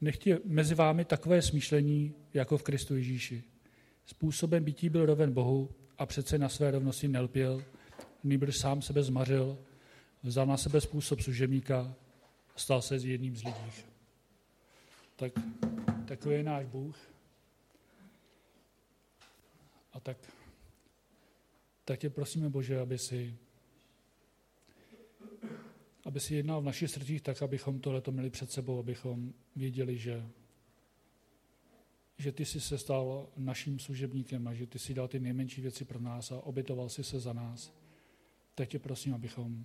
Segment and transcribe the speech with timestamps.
[0.00, 3.44] Nech je mezi vámi takové smýšlení, jako v Kristu Ježíši.
[4.06, 7.64] Způsobem bytí byl roven Bohu a přece na své rovnosti nelpěl,
[8.24, 9.58] nýbrž sám sebe zmařil,
[10.22, 11.94] vzal na sebe způsob služebníka
[12.54, 13.72] a stal se z jedním z lidí.
[15.16, 15.32] Tak
[16.04, 16.96] takový je náš Bůh.
[19.92, 20.16] A tak,
[21.84, 23.36] tak tě prosíme, Bože, aby si,
[26.08, 30.28] aby si jednal v našich srdcích tak, abychom tohleto měli před sebou, abychom věděli, že,
[32.18, 35.84] že ty jsi se stal naším služebníkem a že ty jsi dal ty nejmenší věci
[35.84, 37.72] pro nás a obětoval jsi se za nás.
[38.54, 39.64] Tak tě prosím, abychom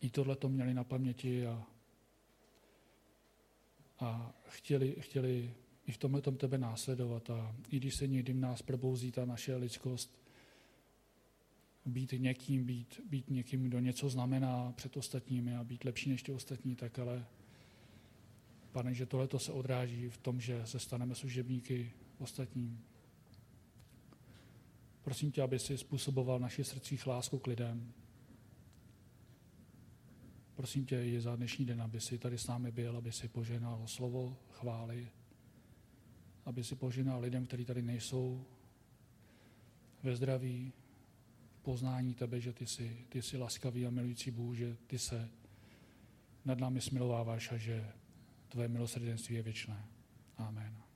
[0.00, 1.66] i tohleto měli na paměti a,
[4.00, 5.54] a chtěli, chtěli
[5.86, 7.30] i v tomhle tom tebe následovat.
[7.30, 10.19] A i když se někdy v nás probouzí ta naše lidskost,
[11.92, 16.32] být někým, být, být někým, kdo něco znamená před ostatními a být lepší než ty
[16.32, 17.26] ostatní, tak ale
[18.72, 22.84] pane, že tohle se odráží v tom, že se staneme služebníky ostatním.
[25.02, 27.92] Prosím tě, aby si způsoboval naše srdcích lásku k lidem.
[30.54, 33.86] Prosím tě i za dnešní den, aby si tady s námi byl, aby si poženal
[33.86, 35.10] slovo chvály,
[36.44, 38.44] aby si požehnal lidem, kteří tady nejsou,
[40.02, 40.72] ve zdraví,
[41.62, 45.28] poznání tebe, že ty jsi, ty jsi laskavý a milující Bůh, že ty se
[46.44, 47.92] nad námi smilováváš a že
[48.48, 49.84] tvoje milosrdenství je věčné.
[50.36, 50.89] Amen.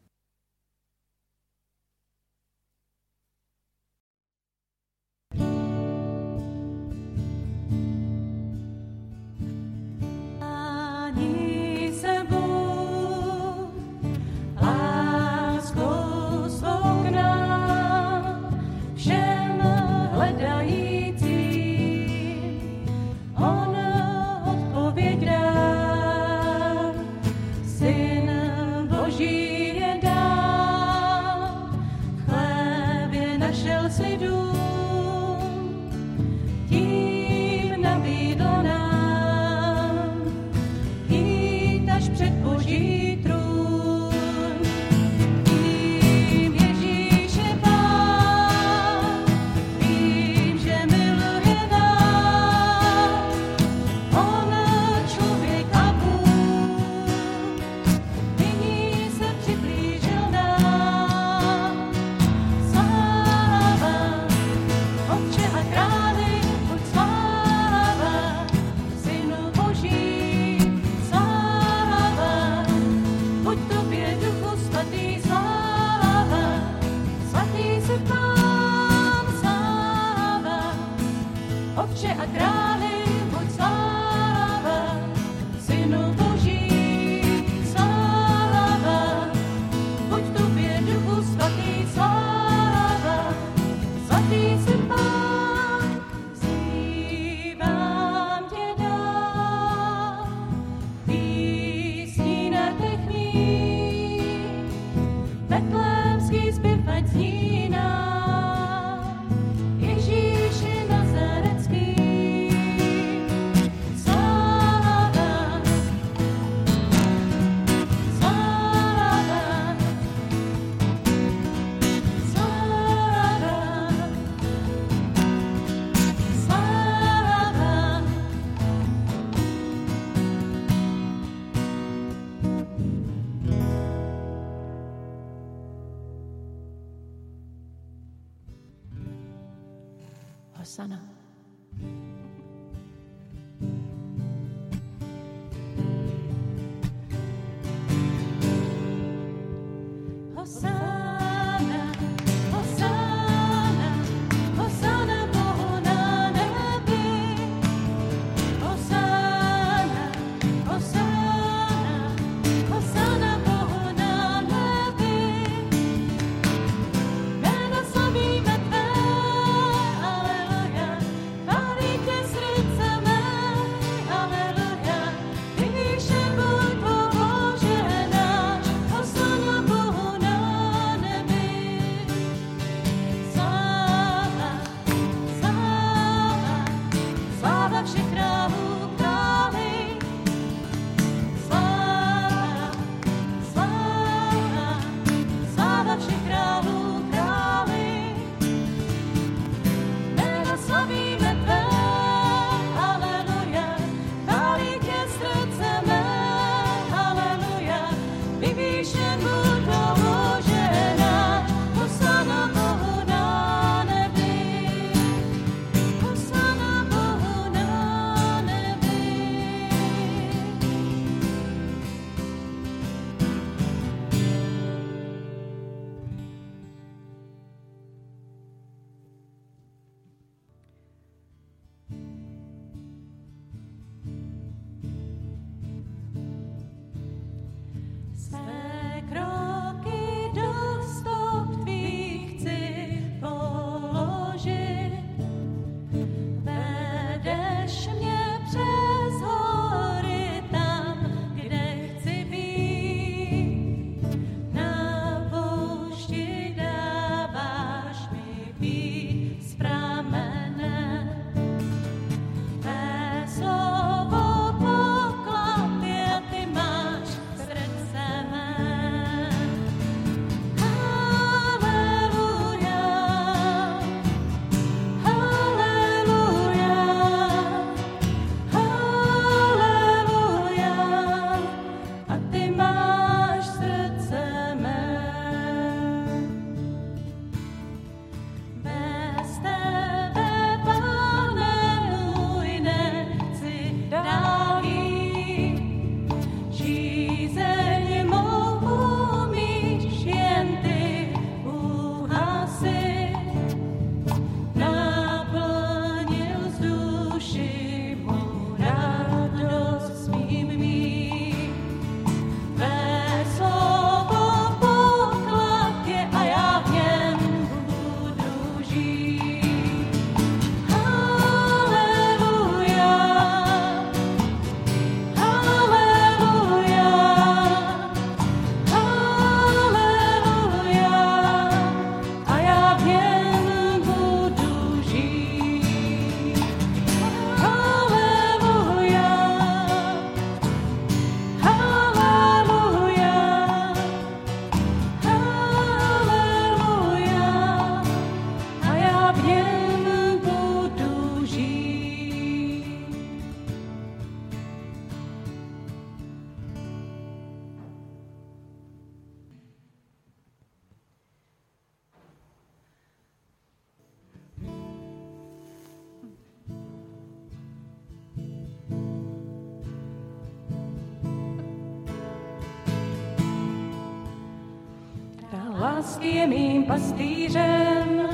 [376.05, 378.09] Lásky je mým pastýřem,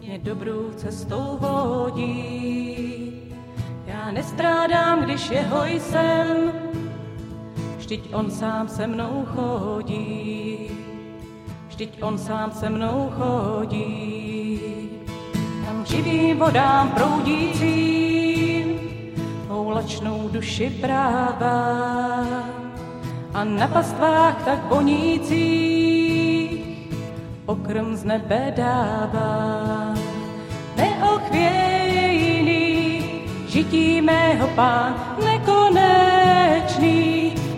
[0.00, 3.12] mě dobrou cestou vodí.
[3.86, 6.52] Já nestrádám, když jeho jsem,
[7.78, 10.70] vždyť on sám se mnou chodí.
[11.68, 14.60] Vždyť on sám se mnou chodí.
[15.66, 18.80] Tam živým vodám proudícím,
[19.48, 22.26] moulačnou duši práva
[23.34, 25.81] a na pastvách tak vonících
[27.52, 29.92] pokrm z nebe dává.
[30.76, 32.48] Neochvějný
[33.46, 36.24] žití mého pán nekonečný,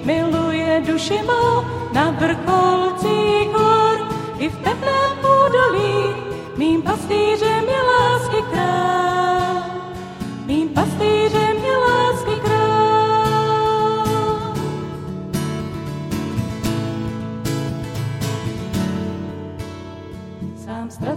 [0.05, 1.63] miluje duši mou
[1.95, 3.99] na vrcholcích hor
[4.39, 6.15] i v teplém údolí,
[6.57, 8.24] mým pastýřem je lásky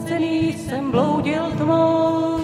[0.07, 2.39] ztracený jsem bloudil tmou,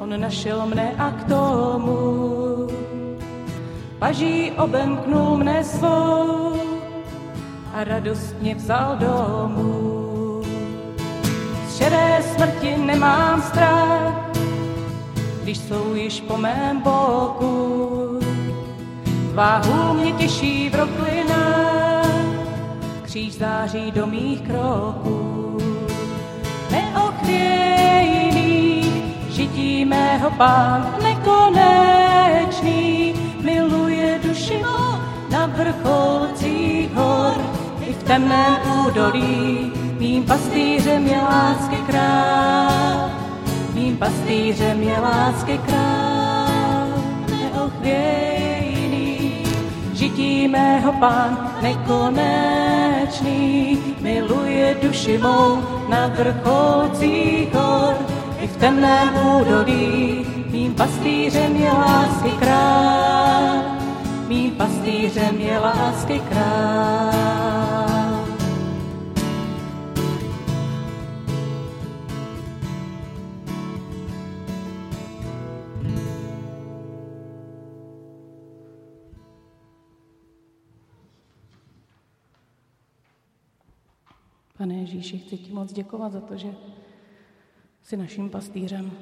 [0.00, 2.68] on našel mne a k tomu
[3.98, 6.52] paží obemknul mne svou
[7.72, 10.42] a radostně vzal domů.
[11.68, 14.28] Z šedé smrti nemám strach,
[15.42, 18.20] když jsou již po mém boku.
[19.34, 22.12] Váhu mě těší v roklinách,
[23.02, 25.31] kříž září do mých kroků.
[29.52, 34.64] Žití mého pán nekonečný, miluje duši
[35.30, 37.34] na vrcholcích hor
[37.84, 38.56] i v temném
[38.86, 39.72] údolí.
[39.98, 43.10] Mým pastýřem je lásky král,
[43.74, 46.88] mým pastýřem je lásky král,
[47.30, 49.36] neochvějný.
[49.92, 58.11] Žití mého pán nekonečný, miluje duši mou na vrcholcích hor
[58.42, 60.26] i v temném údolí.
[60.50, 63.62] Mým pastýřem je lásky král,
[64.28, 67.12] mým pastýřem je lásky král.
[84.58, 86.48] Pane Ježíši, chci ti moc děkovat za to, že
[87.82, 88.92] jsi naším pastýřem,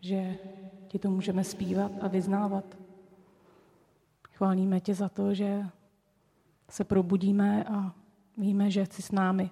[0.00, 0.36] že
[0.88, 2.78] ti to můžeme zpívat a vyznávat.
[4.32, 5.66] Chválíme tě za to, že
[6.68, 7.94] se probudíme a
[8.36, 9.50] víme, že jsi s námi.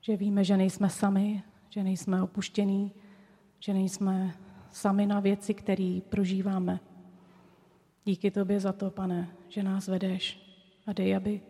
[0.00, 2.92] Že víme, že nejsme sami, že nejsme opuštění,
[3.60, 4.34] že nejsme
[4.70, 6.80] sami na věci, které prožíváme.
[8.04, 10.46] Díky tobě za to, pane, že nás vedeš
[10.86, 11.40] a dej, aby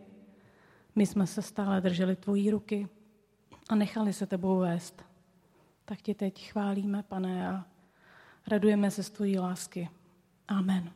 [0.94, 2.88] my jsme se stále drželi tvojí ruky
[3.68, 5.05] a nechali se tebou vést.
[5.88, 7.64] Tak tě teď chválíme, pane, a
[8.46, 9.90] radujeme se z tvojí lásky.
[10.48, 10.92] Amen.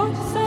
[0.00, 0.39] Neboť se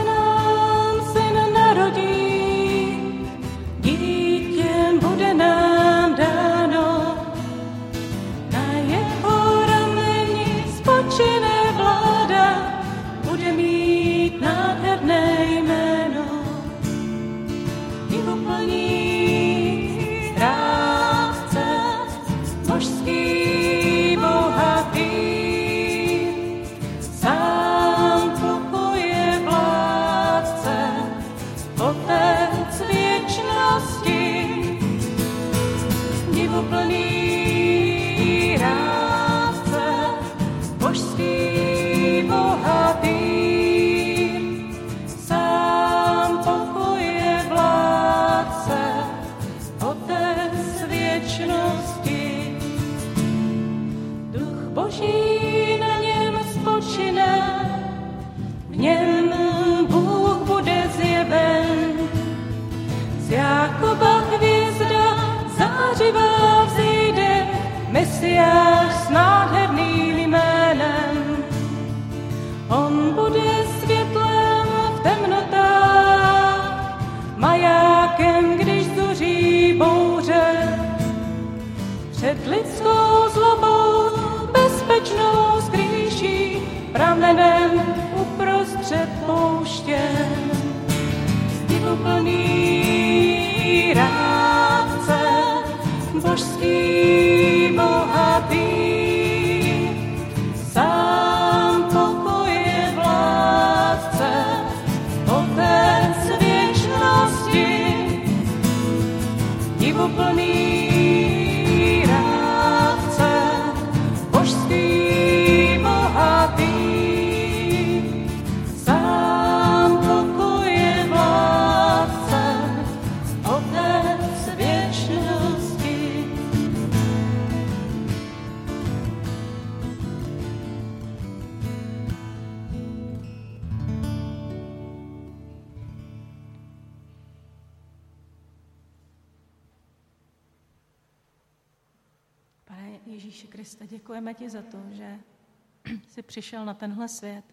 [146.34, 147.44] přišel na tenhle svět.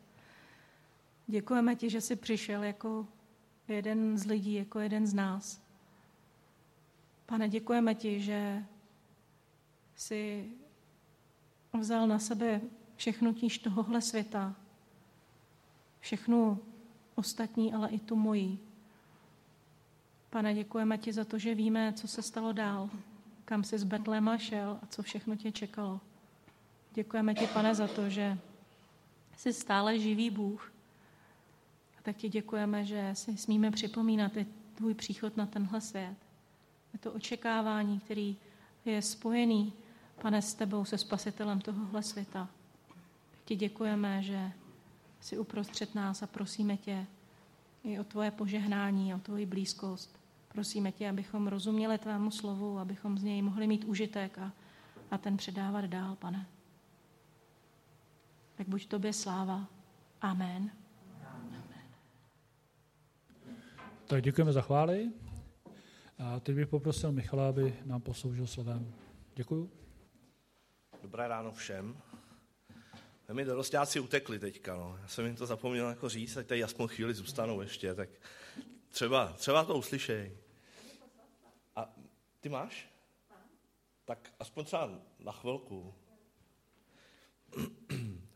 [1.27, 3.07] Děkujeme ti, že jsi přišel jako
[3.67, 5.61] jeden z lidí, jako jeden z nás.
[7.25, 8.65] Pane, děkujeme ti, že
[9.95, 10.51] jsi
[11.79, 12.61] vzal na sebe
[12.95, 14.55] všechnu tíž tohohle světa,
[15.99, 16.59] všechnu
[17.15, 18.59] ostatní, ale i tu mojí.
[20.29, 22.89] Pane, děkujeme ti za to, že víme, co se stalo dál,
[23.45, 26.01] kam jsi z Betléma šel a co všechno tě čekalo.
[26.93, 28.37] Děkujeme ti, pane, za to, že
[29.41, 30.71] jsi stále živý Bůh.
[31.99, 34.45] A tak ti děkujeme, že si smíme připomínat i
[34.75, 36.15] tvůj příchod na tenhle svět.
[36.93, 38.37] Je to očekávání, který
[38.85, 39.73] je spojený,
[40.21, 42.49] pane, s tebou, se spasitelem tohohle světa.
[43.31, 44.51] Tak ti děkujeme, že
[45.19, 47.05] jsi uprostřed nás a prosíme tě
[47.83, 50.19] i o tvoje požehnání, o tvoji blízkost.
[50.47, 54.51] Prosíme tě, abychom rozuměli tvému slovu, abychom z něj mohli mít užitek a,
[55.11, 56.47] a ten předávat dál, pane.
[58.61, 59.67] Tak buď tobě sláva.
[60.21, 60.71] Amen.
[64.07, 65.11] Tak děkujeme za chvály.
[66.17, 68.93] A teď bych poprosil Michala, aby nám posloužil slovem.
[69.35, 69.71] Děkuju.
[71.01, 71.97] Dobré ráno všem.
[73.31, 74.97] Mi dorostáci utekli teďka, no.
[75.01, 78.09] Já jsem jim to zapomněl jako říct, ať tady aspoň chvíli zůstanou ještě, tak
[78.89, 80.37] třeba, třeba to uslyšej.
[81.75, 81.95] A
[82.39, 82.89] ty máš?
[84.05, 84.89] Tak aspoň třeba
[85.19, 85.93] na chvilku.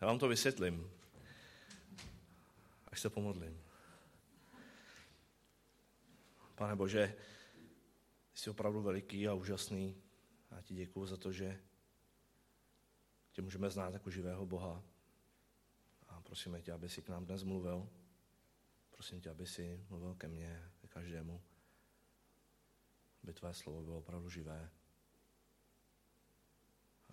[0.06, 0.92] Já vám to vysvětlím,
[2.88, 3.62] až se pomodlím.
[6.56, 7.16] Pane Bože,
[8.34, 10.02] jsi opravdu veliký a úžasný.
[10.52, 11.60] Já ti děkuji za to, že
[13.32, 14.84] tě můžeme znát jako živého Boha.
[16.08, 17.90] A prosíme tě, aby si k nám dnes mluvil.
[18.90, 21.42] Prosím tě, aby si mluvil ke mně, ke každému.
[23.24, 24.70] Aby tvé slovo bylo opravdu živé.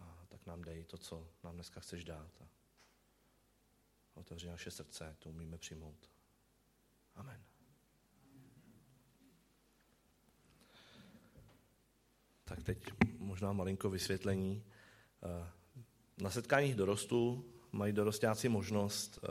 [0.01, 2.43] A tak nám dej to, co nám dneska chceš dát.
[2.43, 2.62] A
[4.15, 6.11] otevři naše srdce, to umíme přijmout.
[7.15, 7.43] Amen.
[12.45, 12.79] Tak teď
[13.19, 14.65] možná malinko vysvětlení.
[15.23, 15.51] Eh,
[16.23, 19.29] Na setkáních dorostů mají dorostáci možnost eh,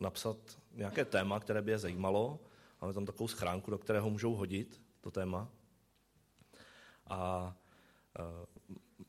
[0.00, 0.36] napsat
[0.72, 2.40] nějaké téma, které by je zajímalo.
[2.82, 5.48] Máme tam takovou schránku, do kterého můžou hodit to téma.
[7.06, 7.56] A
[8.18, 8.46] eh,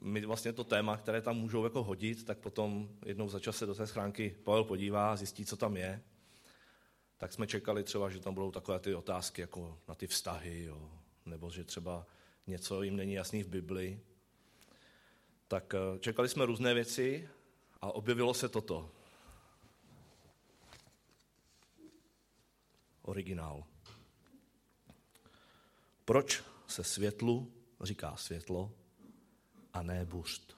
[0.08, 3.66] my vlastně to téma, které tam můžou jako hodit, tak potom jednou za čas se
[3.66, 6.02] do té schránky Pavel podívá, zjistí, co tam je.
[7.18, 10.92] Tak jsme čekali třeba, že tam budou takové ty otázky jako na ty vztahy, jo,
[11.26, 12.06] nebo že třeba
[12.48, 14.00] něco jim není jasný v Bibli.
[15.48, 17.30] Tak eh, čekali jsme různé věci
[17.82, 18.92] a objevilo se toto.
[23.02, 23.64] Originál.
[26.06, 28.72] Proč se světlu říká světlo
[29.78, 30.58] a ne buřt?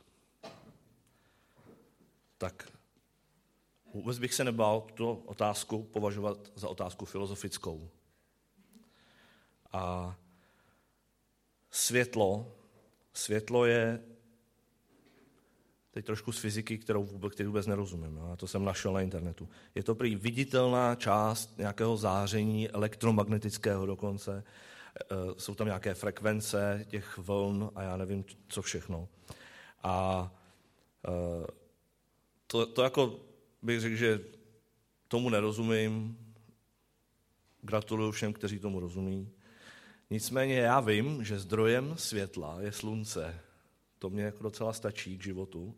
[2.38, 2.72] Tak
[3.93, 7.89] vůbec bych se nebál tu otázku považovat za otázku filozofickou.
[9.72, 10.15] A
[11.72, 12.56] světlo,
[13.13, 14.04] světlo je
[15.91, 18.20] teď trošku z fyziky, kterou vůbec, který vůbec nerozumím.
[18.20, 19.50] A to jsem našel na internetu.
[19.76, 24.43] Je to prý viditelná část nějakého záření elektromagnetického dokonce.
[25.02, 29.08] E, Jsou tam nějaké frekvence těch vln a já nevím, co všechno.
[29.84, 30.32] A
[31.08, 31.12] e,
[32.47, 33.19] to, to jako
[33.62, 34.19] bych řekl, že
[35.08, 36.17] tomu nerozumím.
[37.62, 39.32] Gratuluju všem, kteří tomu rozumí.
[40.10, 43.39] Nicméně já vím, že zdrojem světla je slunce.
[43.99, 45.75] To mě jako docela stačí k životu.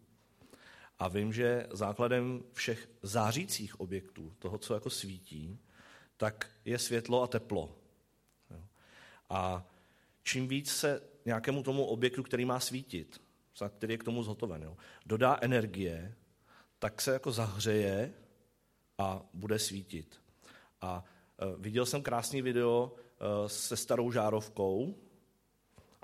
[1.00, 5.60] A vím, že základem všech zářících objektů, toho, co jako svítí,
[6.18, 7.81] tak je světlo a teplo.
[9.32, 9.66] A
[10.24, 13.22] čím víc se nějakému tomu objektu, který má svítit,
[13.78, 16.16] který je k tomu zhotoven, jo, dodá energie,
[16.80, 18.14] tak se jako zahřeje
[18.98, 20.22] a bude svítit.
[20.82, 21.04] A
[21.40, 24.96] e, viděl jsem krásný video e, se starou žárovkou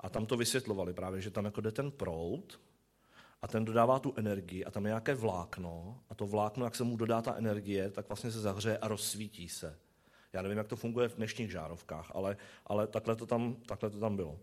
[0.00, 2.60] a tam to vysvětlovali právě, že tam jako jde ten proud
[3.42, 6.84] a ten dodává tu energii a tam je nějaké vlákno a to vlákno, jak se
[6.84, 9.78] mu dodá ta energie, tak vlastně se zahřeje a rozsvítí se.
[10.32, 12.36] Já nevím, jak to funguje v dnešních žárovkách, ale,
[12.66, 14.38] ale takhle, to tam, takhle to tam bylo.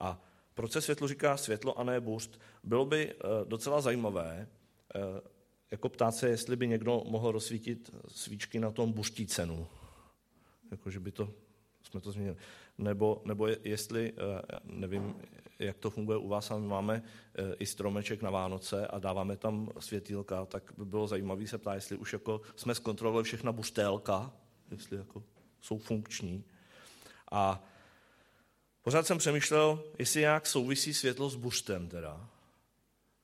[0.00, 0.22] A
[0.54, 2.40] proč se světlo říká světlo a ne burst?
[2.64, 4.48] Bylo by uh, docela zajímavé
[4.94, 5.02] uh,
[5.70, 9.66] jako ptát se, jestli by někdo mohl rozsvítit svíčky na tom buštícenu.
[10.70, 11.32] Jako, že by to,
[11.82, 12.36] jsme to změnili.
[12.78, 14.18] Nebo, nebo jestli, uh,
[14.64, 15.14] nevím,
[15.58, 17.02] jak to funguje u vás, ale my máme
[17.58, 21.96] i stromeček na Vánoce a dáváme tam světýlka, tak by bylo zajímavé se ptát, jestli
[21.96, 24.32] už jako jsme zkontrolovali všechna buštélka,
[24.70, 25.22] jestli jako
[25.60, 26.44] jsou funkční.
[27.32, 27.62] A
[28.82, 32.28] pořád jsem přemýšlel, jestli nějak souvisí světlo s buštem teda.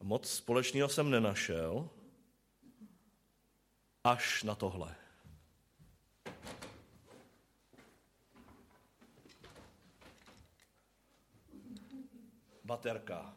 [0.03, 1.90] Moc společného jsem nenašel,
[4.05, 4.96] až na tohle.
[12.64, 13.37] Baterka,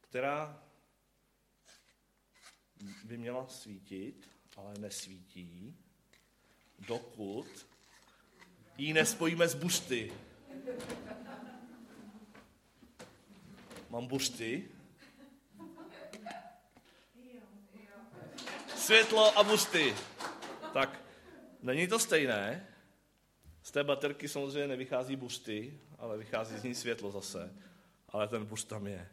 [0.00, 0.62] která
[3.04, 5.78] by měla svítit, ale nesvítí
[6.78, 7.66] dokud
[8.78, 10.12] ji nespojíme s bušty.
[13.90, 14.68] Mám bušty.
[18.76, 19.94] Světlo a bušty.
[20.72, 21.00] Tak,
[21.62, 22.68] není to stejné.
[23.62, 27.54] Z té baterky samozřejmě nevychází bušty, ale vychází z ní světlo zase.
[28.08, 29.08] Ale ten bušt tam je.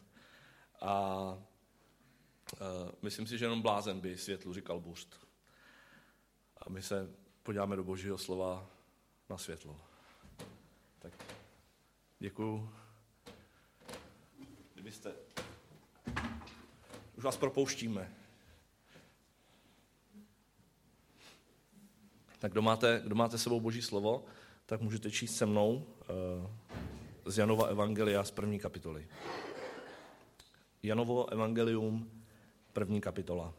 [0.82, 1.18] A
[2.62, 5.28] uh, myslím si, že jenom blázen by světlu říkal bušt.
[6.58, 8.66] A my se podíváme do Božího slova
[9.30, 9.80] na světlo.
[11.00, 11.14] Tak
[12.20, 12.70] děkuju.
[14.74, 15.14] Kdybyste...
[17.18, 18.14] Už vás propouštíme.
[22.40, 24.26] Tak kdo máte, kdo máte sebou Boží slovo,
[24.66, 29.08] tak můžete číst se mnou uh, z Janova Evangelia z první kapitoly.
[30.84, 32.24] Janovo Evangelium,
[32.74, 33.54] první kapitola.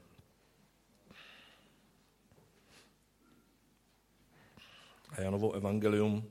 [5.15, 6.31] A Janovo evangelium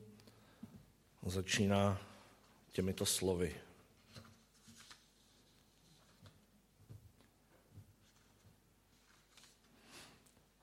[1.26, 2.00] začíná
[2.72, 3.54] těmito slovy.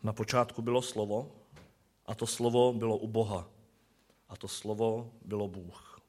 [0.04, 1.32] Na počátku bylo slovo
[2.06, 3.50] a to slovo bylo u Boha
[4.30, 6.02] a to slovo bylo Bůh.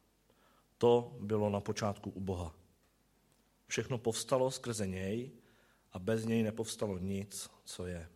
[0.79, 2.55] To bylo na počátku u Boha.
[3.67, 5.31] Všechno povstalo skrze něj
[5.93, 8.09] a bez něj nepovstalo nic, co je.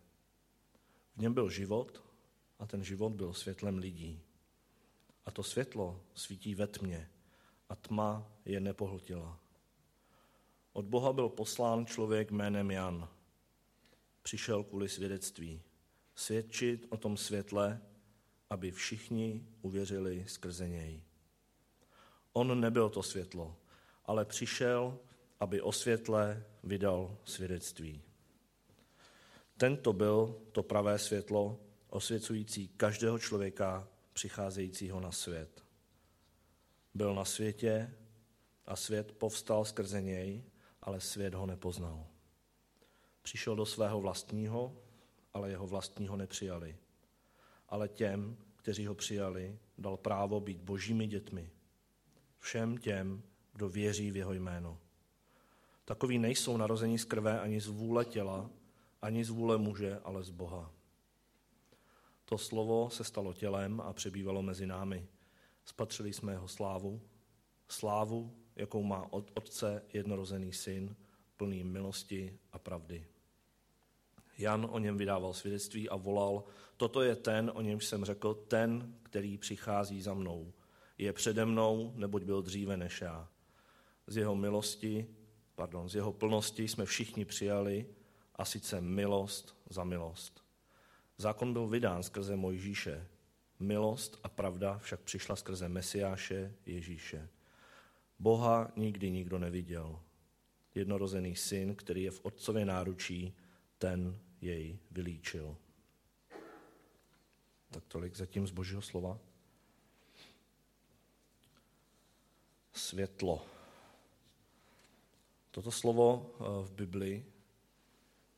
[1.17, 2.06] V něm byl život
[2.59, 4.23] a ten život byl světlem lidí.
[5.27, 7.11] A to světlo svítí ve tmě
[7.69, 9.39] a tma je nepohltila.
[10.73, 13.09] Od Boha byl poslán člověk jménem Jan.
[14.23, 15.63] Přišel kvůli svědectví.
[16.15, 17.81] Svědčit o tom světle,
[18.51, 21.03] aby všichni uvěřili skrze něj.
[22.33, 23.57] On nebyl to světlo,
[24.05, 24.99] ale přišel,
[25.41, 28.03] aby o světle vydal svědectví.
[29.57, 31.61] Tento byl to pravé světlo,
[31.97, 35.65] osvěcující každého člověka přicházejícího na svět.
[36.95, 37.95] Byl na světě
[38.67, 40.45] a svět povstal skrze něj,
[40.83, 42.07] ale svět ho nepoznal.
[43.23, 44.77] Přišel do svého vlastního,
[45.35, 46.77] ale jeho vlastního nepřijali.
[47.69, 51.51] Ale těm, kteří ho přijali, dal právo být božími dětmi.
[52.39, 54.79] Všem těm, kdo věří v jeho jméno.
[55.85, 58.51] Takoví nejsou narození z krve ani z vůle těla,
[59.03, 60.76] ani z vůle muže, ale z Boha.
[62.29, 65.09] To slovo se stalo tělem a přebývalo mezi námi.
[65.65, 67.01] Spatřili jsme jeho slávu,
[67.69, 70.97] slávu, jakou má od Otce jednorozený syn,
[71.37, 73.07] plný milosti a pravdy.
[74.39, 76.45] Jan o něm vydával svědectví a volal,
[76.77, 80.53] toto je ten, o němž jsem řekl, ten, který přichází za mnou.
[80.99, 83.29] Je přede mnou, neboť byl dříve než já.
[84.07, 85.07] Z jeho milosti,
[85.55, 87.87] pardon, z jeho plnosti jsme všichni přijali,
[88.35, 90.46] a sice milost za milost.
[91.19, 93.09] Zákon byl vydán skrze Mojžíše,
[93.61, 97.29] milost a pravda však přišla skrze Mesiáše Ježíše.
[98.19, 100.01] Boha nikdy nikdo neviděl.
[100.75, 103.37] Jednorozený syn, který je v otcově náručí,
[103.79, 105.57] ten jej vylíčil.
[107.71, 109.19] Tak tolik zatím z Božího slova.
[112.73, 113.47] Světlo.
[115.51, 117.25] Toto slovo eh, v Bibli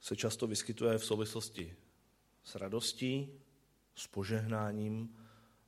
[0.00, 1.76] se často vyskytuje v souvislosti
[2.48, 3.28] s radostí,
[3.94, 5.16] s požehnáním,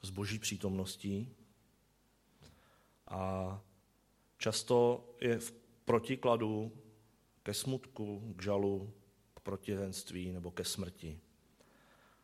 [0.03, 1.29] s boží přítomností
[3.09, 3.61] a
[4.39, 5.53] často je v
[5.85, 6.73] protikladu
[7.43, 8.93] ke smutku, k žalu,
[9.35, 11.21] k protivenství nebo ke smrti.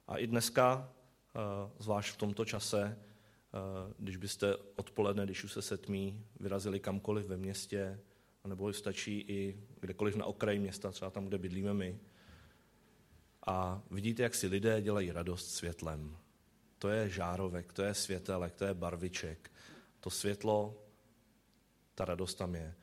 [0.06, 1.40] A i dneska, eh,
[1.78, 3.58] zvlášť v tomto čase, eh,
[3.98, 8.00] když byste odpoledne, když už se setmí, vyrazili kamkoliv ve městě,
[8.44, 12.00] nebo stačí i kdekoliv na okraji města, třeba tam, kde bydlíme my,
[13.46, 16.16] a vidíte, jak si lidé dělají radost světlem.
[16.78, 19.50] To je žárovek, to je světelek, to je barviček.
[20.00, 20.84] To světlo,
[21.94, 22.74] ta radost tam je.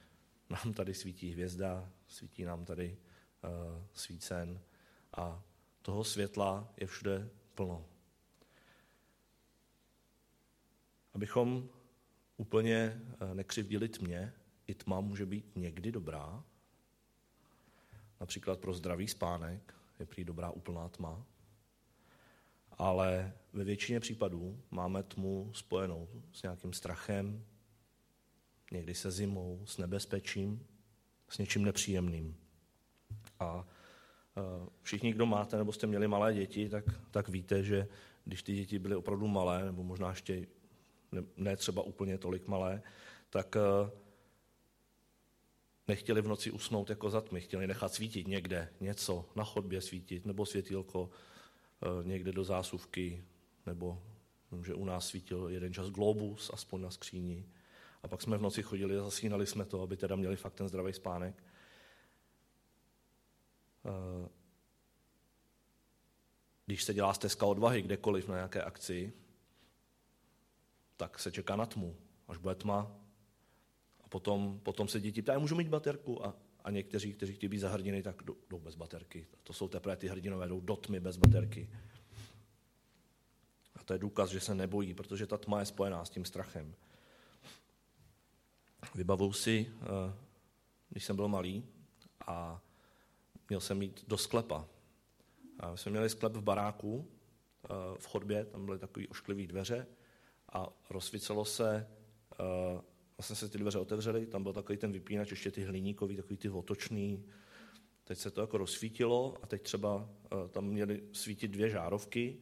[0.50, 2.98] Nám tady svítí hvězda, svítí nám tady
[3.44, 3.50] uh,
[3.94, 4.62] svícen
[5.18, 5.44] a
[5.82, 7.86] toho světla je všude plno.
[11.14, 11.70] Abychom
[12.38, 14.34] úplně uh, nekřivdili tmě,
[14.68, 16.44] i tma může být někdy dobrá,
[18.20, 21.26] například pro zdravý spánek je prý dobrá úplná tma,
[22.78, 27.46] ale ve většině případů máme tmu spojenou s nějakým strachem,
[28.72, 30.68] někdy se zimou, s nebezpečím,
[31.30, 32.38] s něčím nepříjemným.
[33.40, 33.68] A
[34.38, 34.42] e,
[34.82, 37.88] všichni, kdo máte nebo jste měli malé děti, tak, tak víte, že
[38.26, 40.48] když ty děti byly opravdu malé, nebo možná ještě
[41.12, 42.82] ne, ne třeba úplně tolik malé,
[43.30, 43.60] tak e,
[45.88, 50.26] nechtěli v noci usnout jako za tmy, chtěli nechat svítit někde něco, na chodbě svítit,
[50.26, 51.10] nebo světílko
[51.82, 53.24] e, někde do zásuvky,
[53.66, 54.04] nebo
[54.66, 57.46] že u nás svítil jeden čas globus, aspoň na skříni.
[58.04, 60.68] A pak jsme v noci chodili a zasínali jsme to, aby teda měli fakt ten
[60.68, 61.44] zdravý spánek.
[63.86, 64.30] E,
[66.66, 69.14] když se dělá stezka odvahy kdekoliv na nějaké akci,
[70.98, 71.96] tak se čeká na tmu.
[72.28, 73.03] Až bude tma,
[74.14, 76.26] potom, potom se děti ptají, můžu mít baterku?
[76.26, 79.28] A, a někteří, kteří chtějí být za hrdiny, tak jdou bez baterky.
[79.44, 81.70] To jsou teprve ty hrdinové, jdou do tmy bez baterky.
[83.76, 86.76] A to je důkaz, že se nebojí, protože ta tma je spojená s tím strachem.
[88.96, 90.14] Vybavuju si, eh,
[90.90, 91.66] když jsem byl malý
[92.28, 92.62] a
[93.50, 94.68] měl jsem jít do sklepa.
[95.60, 97.08] A jsme měli sklep v baráku,
[97.66, 99.88] eh, v chodbě, tam byly takové ošklivé dveře
[100.54, 101.88] a rozsvícelo se
[102.40, 106.38] eh, vlastně se ty dveře otevřely, tam byl takový ten vypínač, ještě ty hliníkový, takový
[106.38, 107.26] ty otočný.
[108.04, 112.38] Teď se to jako rozsvítilo a teď třeba uh, tam měly svítit dvě žárovky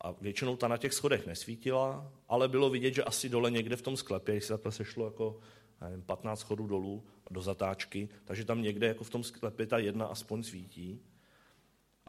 [0.00, 3.82] a většinou ta na těch schodech nesvítila, ale bylo vidět, že asi dole někde v
[3.82, 5.40] tom sklepě, když se takhle sešlo jako
[5.80, 10.06] nevím, 15 schodů dolů do zatáčky, takže tam někde jako v tom sklepě ta jedna
[10.06, 11.00] aspoň svítí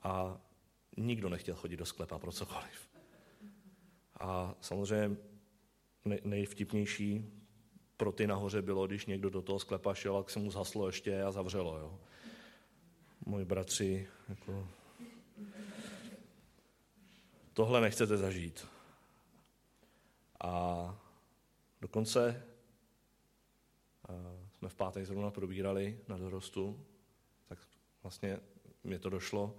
[0.04, 0.42] a
[0.98, 2.90] nikdo nechtěl chodit do sklepa pro cokoliv.
[4.20, 5.18] A samozřejmě
[6.24, 7.37] nejvtipnější
[7.98, 11.24] pro ty nahoře bylo, když někdo do toho sklepa šel, tak se mu zhaslo ještě
[11.24, 11.78] a zavřelo.
[11.78, 12.00] Jo.
[13.26, 14.68] Moji bratři, jako...
[17.54, 18.68] tohle nechcete zažít.
[20.40, 21.00] A
[21.82, 22.44] dokonce
[24.58, 26.86] jsme v pátek zrovna probírali na dorostu,
[27.48, 27.60] tak
[28.04, 28.40] vlastně
[28.84, 29.56] mě to došlo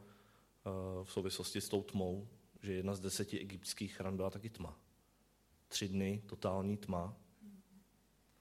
[1.04, 2.28] v souvislosti s tou tmou,
[2.62, 4.78] že jedna z deseti egyptských ran byla taky tma.
[5.68, 7.16] Tři dny totální tma,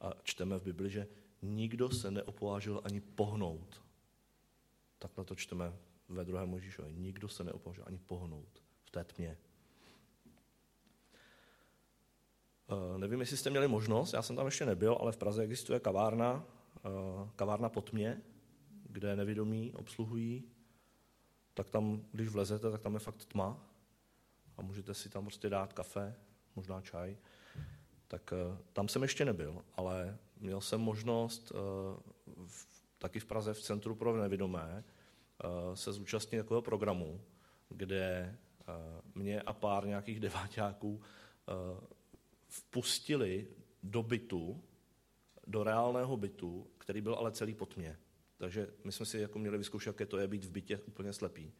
[0.01, 1.07] a čteme v Bibli, že
[1.41, 3.81] nikdo se neopovážil ani pohnout.
[4.99, 5.73] Takhle to čteme
[6.09, 6.93] ve druhém Možíšovi.
[6.93, 9.37] Nikdo se neopovážil ani pohnout v té tmě.
[12.67, 15.79] Uh, nevím, jestli jste měli možnost, já jsem tam ještě nebyl, ale v Praze existuje
[15.79, 16.45] kavárna,
[16.85, 18.21] uh, kavárna po tmě,
[18.83, 20.43] kde nevědomí obsluhují,
[21.53, 23.67] tak tam, když vlezete, tak tam je fakt tma
[24.57, 26.15] a můžete si tam prostě dát kafe,
[26.55, 27.17] možná čaj
[28.07, 31.57] tak eh, tam jsem ještě nebyl, ale měl jsem možnost eh,
[32.45, 32.67] v,
[32.97, 37.21] taky v Praze v Centru pro nevidomé eh, se zúčastnit takového programu,
[37.69, 38.37] kde
[39.15, 41.01] mě a pár nějakých deváťáků
[42.47, 43.47] vpustili
[43.83, 44.63] do bytu,
[45.47, 47.97] do reálného bytu, který byl ale celý pod mě.
[48.37, 51.53] Takže my jsme si jako měli vyzkoušet, jaké to je být v bytě úplně slepý.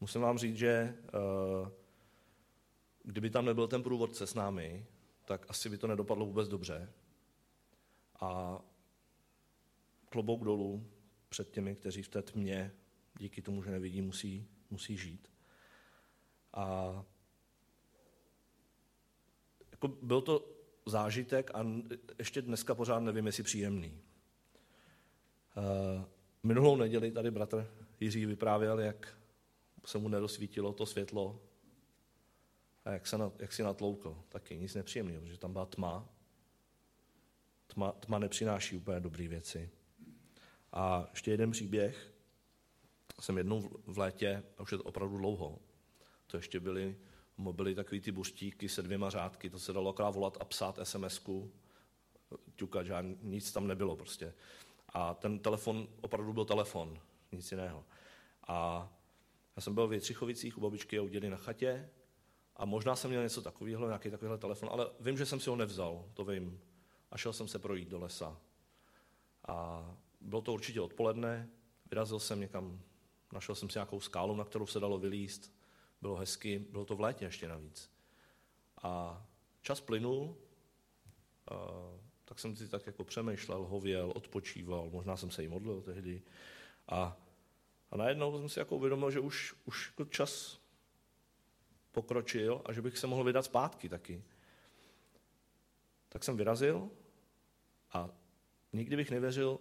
[0.00, 0.94] Musím vám říct, že
[3.02, 4.86] kdyby tam nebyl ten průvodce s námi,
[5.28, 6.92] tak asi by to nedopadlo vůbec dobře.
[8.20, 8.60] A
[10.08, 10.86] klobouk dolů
[11.28, 12.72] před těmi, kteří v té tmě
[13.18, 15.30] díky tomu, že nevidí, musí, musí žít.
[16.52, 17.04] A
[19.70, 20.48] jako byl to
[20.86, 21.66] zážitek a
[22.18, 24.00] ještě dneska pořád nevím, jestli příjemný.
[26.42, 29.18] Minulou neděli tady bratr Jiří vyprávěl, jak
[29.86, 31.47] se mu nerozsvítilo to světlo
[32.88, 36.08] a jak, se na, jak si natloukl, taky nic nepříjemného, protože tam byla tma.
[37.66, 39.70] Tma, tma nepřináší úplně dobré věci.
[40.72, 42.12] A ještě jeden příběh.
[43.20, 45.58] Jsem jednou v létě, a už je to opravdu dlouho,
[46.26, 46.96] to ještě byly
[47.36, 51.50] mobily takový ty buřtíky se dvěma řádky, to se dalo akorát volat a psát SMS-ku,
[52.56, 54.34] ťukat, že nic tam nebylo prostě.
[54.88, 57.00] A ten telefon opravdu byl telefon,
[57.32, 57.84] nic jiného.
[58.46, 58.88] A
[59.56, 61.90] já jsem byl v Jitřichovicích u babičky a u na chatě
[62.58, 65.56] a možná jsem měl něco takového, nějaký takovýhle telefon, ale vím, že jsem si ho
[65.56, 66.60] nevzal, to vím.
[67.10, 68.40] A šel jsem se projít do lesa.
[69.48, 69.86] A
[70.20, 71.48] bylo to určitě odpoledne,
[71.90, 72.80] vyrazil jsem někam,
[73.32, 75.54] našel jsem si nějakou skálu, na kterou se dalo vylíst,
[76.00, 77.90] bylo hezky, bylo to v létě ještě navíc.
[78.82, 79.22] A
[79.60, 80.36] čas plynul,
[82.24, 86.22] tak jsem si tak jako přemýšlel, hověl, odpočíval, možná jsem se jí modlil tehdy.
[86.88, 87.16] A,
[87.90, 90.60] a najednou jsem si jako uvědomil, že už, už jako čas
[91.92, 94.24] pokročil a že bych se mohl vydat zpátky taky.
[96.08, 96.90] Tak jsem vyrazil
[97.92, 98.10] a
[98.72, 99.58] nikdy bych nevěřil,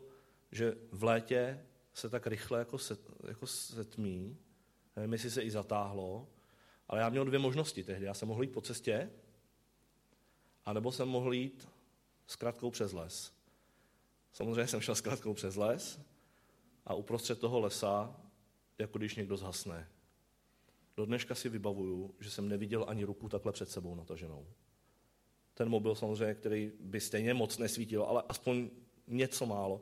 [0.52, 4.38] že v létě se tak rychle jako, set, jako setmí,
[4.96, 6.28] nevím, jestli se i zatáhlo,
[6.88, 8.06] ale já měl dvě možnosti tehdy.
[8.06, 9.12] Já jsem mohl jít po cestě,
[10.66, 11.70] anebo jsem mohl jít
[12.28, 13.34] s kratkou přes les.
[14.34, 16.00] Samozřejmě jsem šel s kratkou přes les
[16.86, 18.16] a uprostřed toho lesa,
[18.78, 19.90] jako když někdo zhasne.
[20.98, 24.48] Do dneška si vybavuju, že jsem neviděl ani ruku takhle před sebou nataženou.
[25.54, 28.70] Ten mobil samozřejmě, který by stejně moc nesvítil, ale aspoň
[29.08, 29.82] něco málo.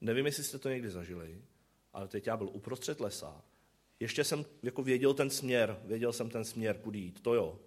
[0.00, 1.42] Nevím, jestli jste to někdy zažili,
[1.92, 3.44] ale teď já byl uprostřed lesa.
[4.00, 7.60] Ještě jsem jako věděl ten směr, věděl jsem ten směr, kudy jít, to jo.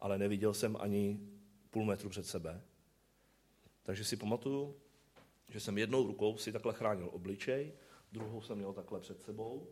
[0.00, 1.20] Ale neviděl jsem ani
[1.70, 2.62] půl metru před sebe.
[3.82, 4.76] Takže si pamatuju,
[5.48, 7.72] že jsem jednou rukou si takhle chránil obličej,
[8.12, 9.68] druhou jsem měl takhle před sebou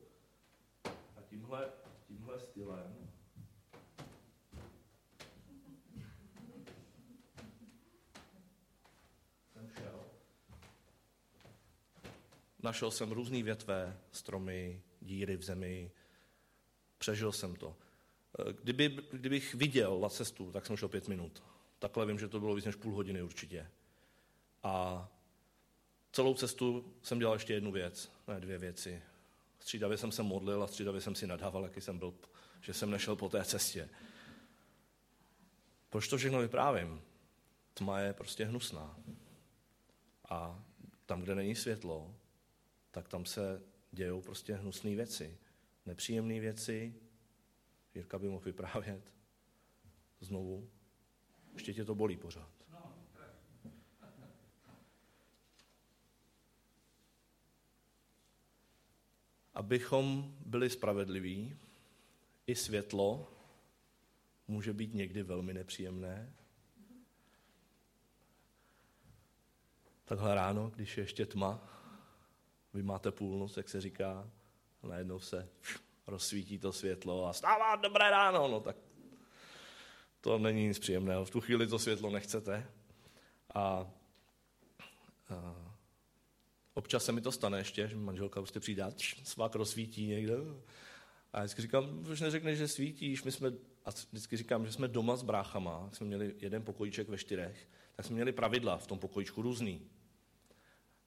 [1.16, 1.68] a tímhle,
[2.08, 3.10] tímhle stylem
[9.52, 10.04] jsem šel.
[12.62, 15.90] Našel jsem různé větve, stromy, díry v zemi,
[16.98, 17.76] přežil jsem to.
[18.62, 21.42] Kdyby, kdybych viděl na cestu, tak jsem šel pět minut.
[21.78, 23.70] Takhle vím, že to bylo víc než půl hodiny určitě.
[24.62, 25.08] A
[26.12, 29.02] celou cestu jsem dělal ještě jednu věc, ne dvě věci.
[29.68, 32.14] Střídavě jsem se modlil a střídavě jsem si nadával, jaký jsem byl,
[32.60, 33.88] že jsem nešel po té cestě.
[35.90, 37.02] Proč to všechno vyprávím?
[37.74, 38.98] Tma je prostě hnusná.
[40.28, 40.64] A
[41.06, 42.14] tam, kde není světlo,
[42.90, 45.38] tak tam se dějou prostě hnusné věci.
[45.86, 46.94] Nepříjemné věci.
[47.94, 49.12] Jirka by mohl vyprávět
[50.20, 50.70] znovu.
[51.54, 52.57] Ještě tě to bolí pořád.
[59.58, 61.56] Abychom byli spravedliví,
[62.46, 63.32] i světlo
[64.48, 66.32] může být někdy velmi nepříjemné.
[70.04, 71.60] Takhle ráno, když je ještě tma,
[72.74, 74.30] vy máte půlnoc, jak se říká,
[74.82, 75.48] a najednou se
[76.06, 78.76] rozsvítí to světlo a stává dobré ráno, no tak
[80.20, 81.24] to není nic příjemného.
[81.24, 82.66] V tu chvíli to světlo nechcete.
[83.54, 83.86] A,
[85.30, 85.67] a
[86.78, 90.34] občas se mi to stane ještě, že manželka prostě přijde a svák rozsvítí někde.
[91.32, 93.22] A vždycky říkám, proč neřekneš, že svítíš?
[93.22, 93.52] My jsme,
[93.84, 98.06] a vždycky říkám, že jsme doma s bráchama, jsme měli jeden pokojíček ve čtyřech, tak
[98.06, 99.86] jsme měli pravidla v tom pokojíčku různý.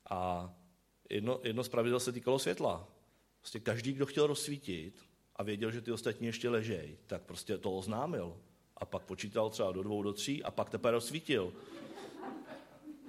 [0.10, 0.54] A
[1.10, 2.88] jedno, jedno z pravidel se týkalo světla.
[3.40, 5.06] Prostě každý, kdo chtěl rozsvítit
[5.36, 8.38] a věděl, že ty ostatní ještě ležejí, tak prostě to oznámil.
[8.78, 11.54] A pak počítal třeba do dvou, do tří a pak teprve rozsvítil.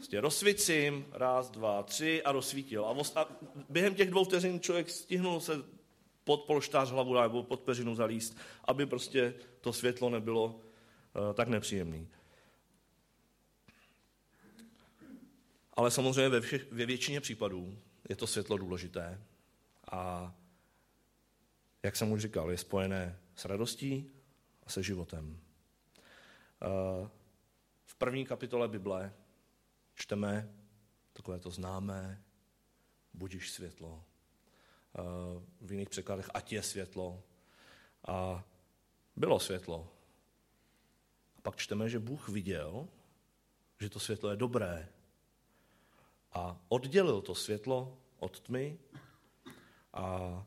[0.02, 2.86] Prostě rozsvicím, raz, dva, tři a rozsvítil.
[2.86, 3.28] A, a
[3.68, 5.52] během těch dvou vteřin člověk stihnul se
[6.24, 12.06] pod polštář hlavu nebo pod peřinu zalíst, aby prostě to světlo nebylo uh, tak nepříjemné.
[15.72, 19.20] Ale samozřejmě ve, všech, ve většině případů je to světlo důležité.
[19.92, 20.34] A
[21.82, 24.10] jak jsem už říkal, je spojené s radostí
[24.66, 25.40] a se životem.
[26.62, 27.08] Eh,
[27.84, 29.12] v první kapitole Bible
[30.02, 30.50] čteme
[31.12, 32.22] takové to známé,
[33.14, 34.02] budíš světlo.
[34.02, 35.02] Eh,
[35.60, 37.22] v jiných překladech, ať je světlo.
[38.06, 38.44] A
[39.16, 39.88] bylo světlo.
[41.38, 42.88] A pak čteme, že Bůh viděl,
[43.80, 44.88] že to světlo je dobré.
[46.32, 48.78] A oddělil to světlo od tmy
[49.92, 50.46] a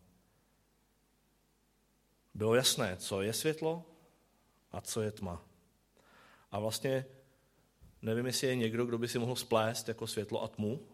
[2.34, 3.86] bylo jasné, co je světlo
[4.72, 5.46] a co je tma.
[6.52, 7.06] A vlastně
[8.06, 10.88] nevím, jestli je někdo, kdo by si mohl splést jako světlo a tmu.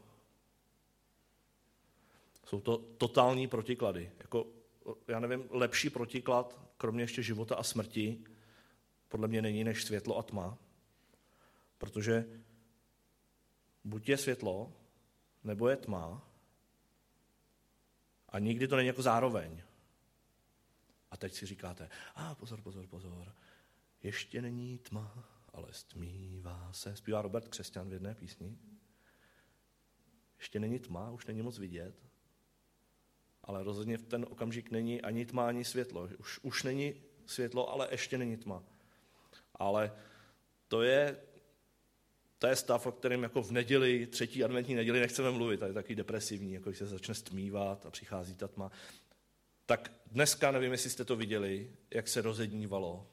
[2.46, 4.12] Jsou to totální protiklady.
[4.20, 4.48] Jako,
[5.08, 8.24] já nevím, lepší protiklad, kromě ještě života a smrti,
[9.08, 10.58] podle mě není než světlo a tma.
[11.78, 12.26] Protože
[13.84, 14.74] buď je světlo,
[15.44, 16.28] nebo je tma,
[18.30, 19.62] A nikdy to není jako zároveň.
[21.12, 23.36] A teď si říkáte, a ah, pozor, pozor, pozor,
[24.04, 26.96] ještě není tma, ale stmívá se.
[26.96, 28.58] Zpívá Robert Křesťan v jedné písni.
[30.40, 31.96] Ještě není tma, už není moc vidět,
[33.44, 36.10] ale rozhodně v ten okamžik není ani tma, ani světlo.
[36.20, 36.94] Už, už není
[37.26, 38.64] světlo, ale ještě není tma.
[39.56, 39.92] Ale
[40.68, 41.18] to je,
[42.40, 45.74] to je stav, o kterém jako v neděli, třetí adventní neděli nechceme mluvit, a je
[45.74, 48.72] taky depresivní, jako když se začne stmívat a přichází ta tma.
[49.66, 53.08] Tak dneska, nevím, jestli jste to viděli, jak se rozednívalo.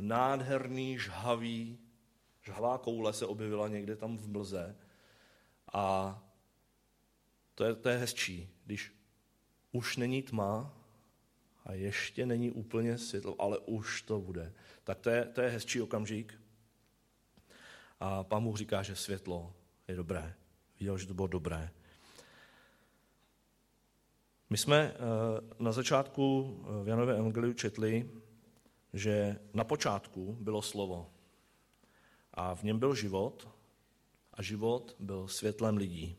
[0.00, 1.78] Nádherný, žhavý,
[2.42, 4.76] žhavá koule se objevila někde tam v mlze.
[5.72, 6.18] A
[7.54, 8.92] to je, to je hezčí, když
[9.72, 10.76] už není tma
[11.64, 14.52] a ještě není úplně světlo, ale už to bude.
[14.84, 16.40] Tak to je, to je hezčí okamžik.
[18.00, 19.54] A pán Bůh říká, že světlo
[19.88, 20.34] je dobré.
[20.80, 21.70] Viděl, že to bylo dobré.
[24.50, 24.96] My jsme eh,
[25.58, 28.10] na začátku v Janově Evangeliu četli,
[28.92, 31.10] že na počátku bylo slovo
[32.34, 33.48] a v něm byl život
[34.34, 36.16] a život byl světlem lidí.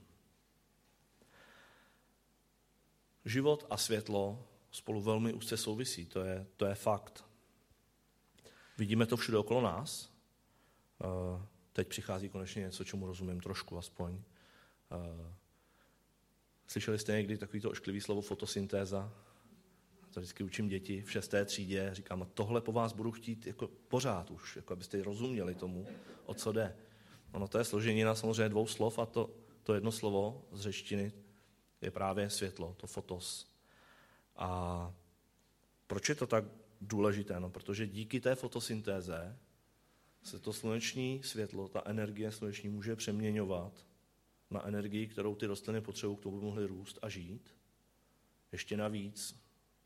[3.26, 7.26] Život a světlo spolu velmi úzce souvisí, to je, to je fakt.
[8.78, 10.12] Vidíme to všude okolo nás.
[11.02, 14.22] Eh, teď přichází konečně něco, čemu rozumím trošku aspoň.
[16.68, 19.14] Slyšeli jste někdy takový to ošklivý slovo fotosyntéza?
[20.12, 21.90] To vždycky učím děti v šesté třídě.
[21.94, 25.88] Říkám, a tohle po vás budu chtít jako pořád už, jako abyste rozuměli tomu,
[26.26, 26.76] o co jde.
[27.32, 29.30] Ono to je složení na samozřejmě dvou slov a to,
[29.64, 31.12] to jedno slovo z řečtiny
[31.82, 33.52] je právě světlo, to fotos.
[34.36, 34.94] A
[35.88, 36.46] proč je to tak
[36.82, 37.40] důležité?
[37.40, 39.38] No, protože díky té fotosyntéze
[40.24, 43.86] se to sluneční světlo, ta energie sluneční může přeměňovat
[44.50, 47.56] na energii, kterou ty rostliny potřebují k tomu, aby mohly růst a žít.
[48.52, 49.42] Ještě navíc,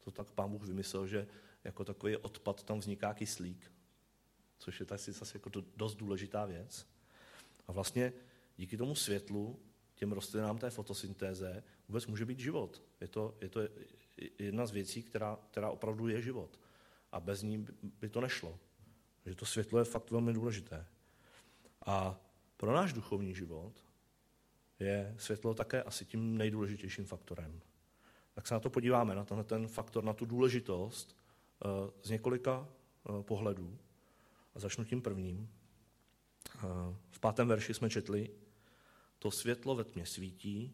[0.05, 1.27] to tak pán Bůh vymyslel, že
[1.63, 3.71] jako takový odpad tam vzniká kyslík,
[4.57, 6.87] což je asi zase jako dost důležitá věc.
[7.67, 8.13] A vlastně
[8.57, 9.59] díky tomu světlu,
[9.95, 12.83] těm rostlinám té fotosyntéze, vůbec může být život.
[13.01, 13.59] Je to, je to
[14.39, 16.59] jedna z věcí, která, která opravdu je život.
[17.11, 18.59] A bez ní by to nešlo.
[19.25, 20.85] Že to světlo je fakt velmi důležité.
[21.85, 22.19] A
[22.57, 23.83] pro náš duchovní život
[24.79, 27.61] je světlo také asi tím nejdůležitějším faktorem.
[28.36, 31.67] Tak se na to podíváme, na tenhle ten faktor, na tu důležitost eh,
[32.03, 33.77] z několika eh, pohledů.
[34.55, 35.49] A začnu tím prvním.
[36.55, 36.59] Eh,
[37.11, 38.29] v pátém verši jsme četli,
[39.19, 40.73] to světlo ve tmě svítí,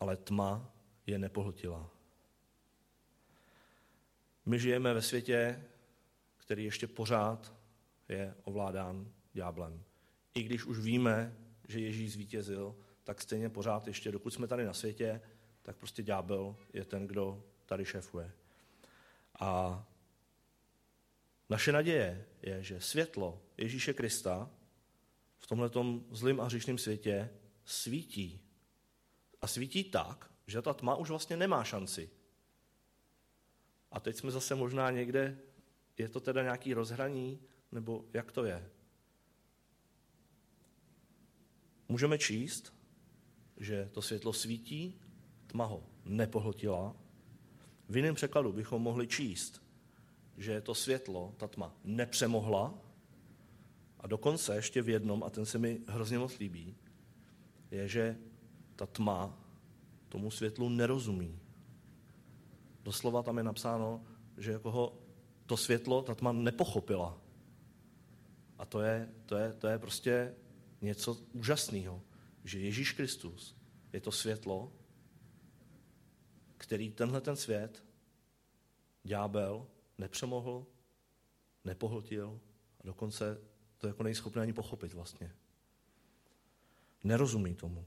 [0.00, 0.74] ale tma
[1.06, 1.90] je nepohltila.
[4.46, 5.64] My žijeme ve světě,
[6.36, 7.54] který ještě pořád
[8.08, 9.82] je ovládán dňáblem.
[10.34, 11.36] I když už víme,
[11.68, 15.20] že Ježíš zvítězil, tak stejně pořád ještě, dokud jsme tady na světě,
[15.62, 18.32] tak prostě ďábel je ten, kdo tady šéfuje.
[19.40, 19.84] A
[21.48, 24.50] naše naděje je, že světlo Ježíše Krista
[25.38, 25.70] v tomhle
[26.10, 27.30] zlým a hříšném světě
[27.64, 28.40] svítí.
[29.40, 32.10] A svítí tak, že ta tma už vlastně nemá šanci.
[33.90, 35.38] A teď jsme zase možná někde,
[35.98, 37.40] je to teda nějaký rozhraní,
[37.72, 38.70] nebo jak to je?
[41.88, 42.74] Můžeme číst,
[43.56, 45.00] že to světlo svítí,
[45.52, 46.96] tma ho nepohltila.
[47.88, 49.62] V jiném překladu bychom mohli číst,
[50.36, 52.74] že to světlo, ta tma, nepřemohla.
[54.00, 56.76] A dokonce ještě v jednom, a ten se mi hrozně moc líbí,
[57.70, 58.18] je, že
[58.76, 59.38] ta tma
[60.08, 61.38] tomu světlu nerozumí.
[62.82, 64.02] Doslova tam je napsáno,
[64.38, 64.98] že jako ho
[65.46, 67.18] to světlo, ta tma nepochopila.
[68.58, 70.34] A to je, to je, to je prostě
[70.80, 72.02] něco úžasného
[72.44, 73.56] že Ježíš Kristus
[73.92, 74.72] je to světlo,
[76.62, 77.84] který tenhle ten svět,
[79.04, 79.66] ďábel,
[79.98, 80.66] nepřemohl,
[81.64, 82.40] nepohltil
[82.80, 83.40] a dokonce
[83.78, 85.32] to jako nejschopné ani pochopit vlastně.
[87.04, 87.86] Nerozumí tomu.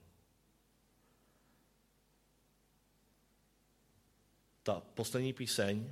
[4.63, 5.91] Ta poslední píseň,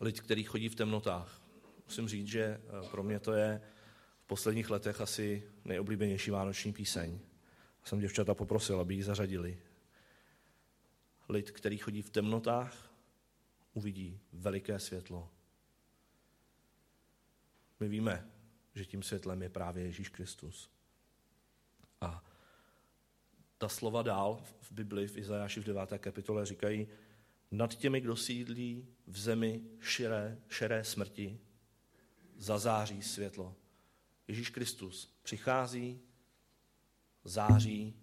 [0.00, 1.42] lid, který chodí v temnotách,
[1.84, 3.62] musím říct, že eh, pro mě to je
[4.20, 7.20] v posledních letech asi nejoblíbenější vánoční píseň
[7.88, 9.58] jsem děvčata poprosil, aby ji zařadili.
[11.28, 12.92] Lid, který chodí v temnotách,
[13.72, 15.30] uvidí veliké světlo.
[17.80, 18.30] My víme,
[18.74, 20.70] že tím světlem je právě Ježíš Kristus.
[22.00, 22.24] A
[23.58, 25.98] ta slova dál v Bibli, v Izajáši v 9.
[25.98, 26.88] kapitole říkají,
[27.50, 31.40] nad těmi, kdo sídlí v zemi širé, šeré smrti,
[32.36, 33.56] zazáří světlo.
[34.28, 36.00] Ježíš Kristus přichází
[37.24, 37.94] září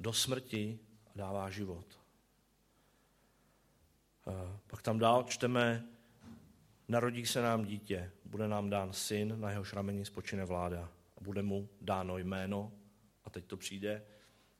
[0.00, 1.97] do smrti a dává život.
[4.66, 5.84] Pak tam dál čteme,
[6.88, 11.42] narodí se nám dítě, bude nám dán syn, na jehož rameni spočine vláda a bude
[11.42, 12.72] mu dáno jméno.
[13.24, 14.04] A teď to přijde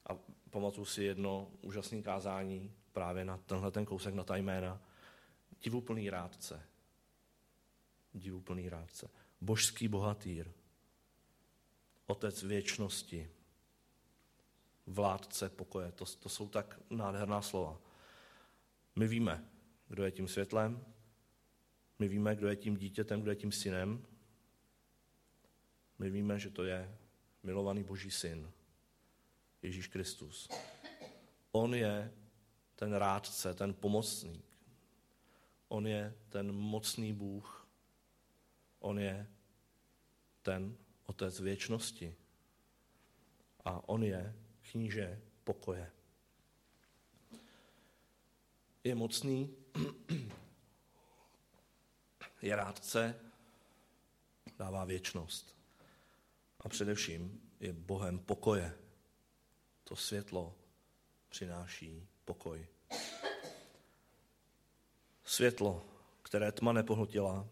[0.07, 0.16] a
[0.51, 4.83] pamatuju si jedno úžasné kázání právě na tenhle ten kousek na ta jména.
[5.62, 6.62] Divuplný rádce.
[8.14, 9.11] Divuplný rádce.
[9.41, 10.51] Božský bohatýr.
[12.07, 13.31] Otec věčnosti.
[14.87, 15.93] Vládce pokoje.
[15.93, 17.79] To, to jsou tak nádherná slova.
[18.97, 19.45] My víme,
[19.89, 20.84] kdo je tím světlem,
[21.99, 24.07] my víme, kdo je tím dítětem, kdo je tím synem.
[25.99, 26.99] My víme, že to je
[27.43, 28.51] milovaný Boží syn,
[29.62, 30.49] Ježíš Kristus.
[31.53, 32.12] On je
[32.74, 34.45] ten rádce, ten pomocník.
[35.68, 37.68] On je ten mocný Bůh.
[38.80, 39.26] On je
[40.43, 40.76] ten
[41.07, 42.14] otec věčnosti.
[43.64, 44.36] A on je
[44.70, 45.91] kníže pokoje.
[48.84, 49.57] Je mocný,
[52.43, 53.21] je rádce,
[54.59, 55.57] dává věčnost.
[56.61, 58.79] A především je Bohem pokoje.
[59.85, 60.55] To světlo
[61.29, 62.66] přináší pokoj.
[65.25, 65.87] Světlo,
[66.23, 67.49] které tma nepohltila,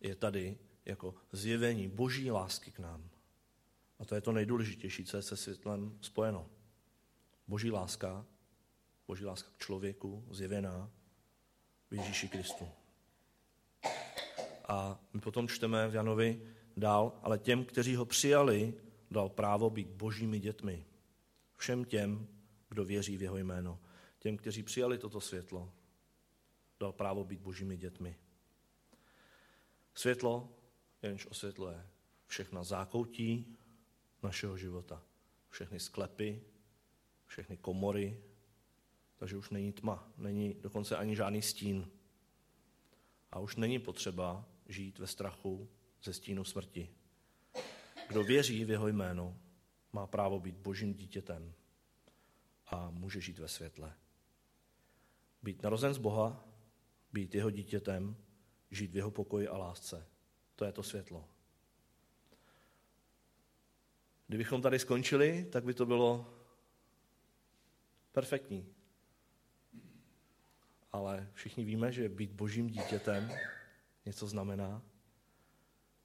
[0.00, 3.10] je tady jako zjevení boží lásky k nám.
[3.98, 6.50] A to je to nejdůležitější, co je se světlem spojeno.
[7.48, 8.26] Boží láska,
[9.06, 10.90] boží láska k člověku, zjevená
[11.90, 12.68] v Ježíši Kristu.
[14.68, 16.42] A my potom čteme v Janovi
[16.76, 18.74] dál, ale těm, kteří ho přijali,
[19.10, 20.84] dal právo být božími dětmi.
[21.56, 22.28] Všem těm,
[22.68, 23.80] kdo věří v jeho jméno.
[24.18, 25.72] Těm, kteří přijali toto světlo,
[26.80, 28.16] dal právo být božími dětmi.
[29.94, 30.48] Světlo,
[31.02, 31.86] jenž osvětluje
[32.26, 33.56] všechna zákoutí
[34.22, 35.02] našeho života,
[35.48, 36.42] všechny sklepy,
[37.26, 38.22] všechny komory,
[39.18, 41.90] takže už není tma, není dokonce ani žádný stín.
[43.30, 45.68] A už není potřeba žít ve strachu
[46.02, 46.90] ze stínu smrti.
[48.08, 49.36] Kdo věří v jeho jméno,
[49.92, 51.52] má právo být božím dítětem
[52.66, 53.94] a může žít ve světle.
[55.42, 56.44] Být narozen z Boha,
[57.12, 58.16] být jeho dítětem,
[58.70, 60.06] žít v jeho pokoji a lásce.
[60.56, 61.28] To je to světlo.
[64.26, 66.34] Kdybychom tady skončili, tak by to bylo
[68.12, 68.77] perfektní.
[70.98, 73.30] Ale všichni víme, že být božím dítětem
[74.06, 74.82] něco znamená.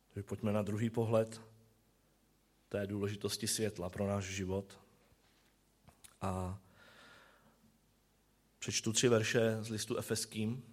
[0.09, 1.41] Takže pojďme na druhý pohled
[2.69, 4.79] té důležitosti světla pro náš život.
[6.21, 6.61] A
[8.59, 10.63] přečtu tři verše z listu Efeským,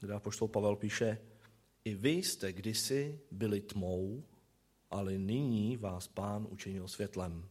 [0.00, 1.18] kde poštol Pavel píše,
[1.84, 4.24] i vy jste kdysi byli tmou,
[4.90, 7.48] ale nyní vás pán učinil světlem.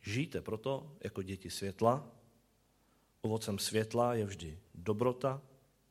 [0.00, 2.13] Žijte proto jako děti světla.
[3.24, 5.42] Ovocem světla je vždy dobrota,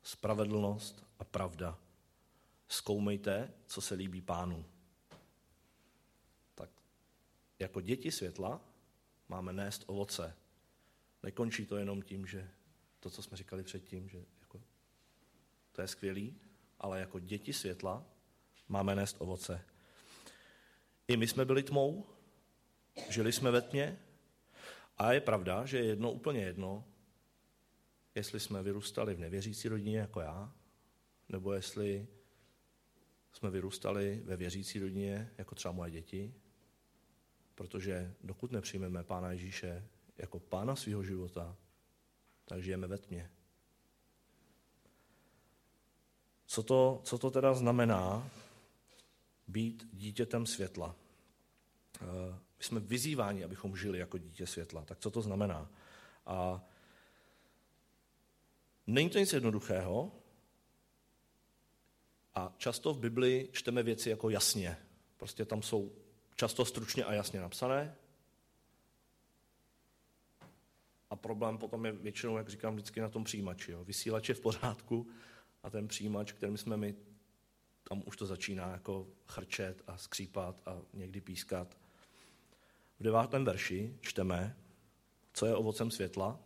[0.04, 1.80] spravedlnost a pravda
[2.68, 4.66] zkoumejte, co se líbí pánu.
[6.56, 6.70] Tak
[7.60, 8.62] jako děti světla
[9.30, 10.36] máme nést ovoce.
[11.24, 12.50] Nekončí to jenom tím, že
[13.00, 14.62] to, co jsme říkali předtím, že jako,
[15.72, 16.36] to je skvělý,
[16.80, 18.06] ale jako děti světla
[18.68, 19.66] máme nést ovoce.
[21.08, 22.06] I my jsme byli tmou,
[23.10, 24.00] žili jsme ve tmě
[24.98, 26.84] a je pravda, že je jedno úplně jedno,
[28.16, 30.54] jestli jsme vyrůstali v nevěřící rodině jako já,
[31.30, 32.08] nebo jestli
[33.34, 36.34] jsme vyrůstali ve věřící rodině, jako třeba moje děti,
[37.56, 39.88] protože dokud nepřijmeme Pána Ježíše
[40.18, 41.58] jako Pána svého života,
[42.46, 43.32] tak žijeme ve tmě.
[46.46, 48.30] Co to, co to teda znamená
[49.48, 50.96] být dítětem světla?
[52.02, 54.86] Eh, my jsme vyzýváni, abychom žili jako dítě světla.
[54.86, 55.72] Tak co to znamená?
[56.26, 56.66] A
[58.88, 60.12] není to nic jednoduchého,
[62.36, 64.78] a často v Bibli čteme věci jako jasně.
[65.18, 65.92] Prostě tam jsou
[66.36, 67.96] často stručně a jasně napsané.
[71.10, 73.72] A problém potom je většinou, jak říkám vždycky, na tom přijímači.
[73.72, 73.84] Jo.
[73.84, 75.08] Vysílač je v pořádku
[75.64, 76.96] a ten přijímač, kterým jsme my,
[77.90, 81.78] tam už to začíná jako chrčet a skřípat a někdy pískat.
[83.00, 84.58] V devátém verši čteme,
[85.34, 86.40] co je ovocem světla.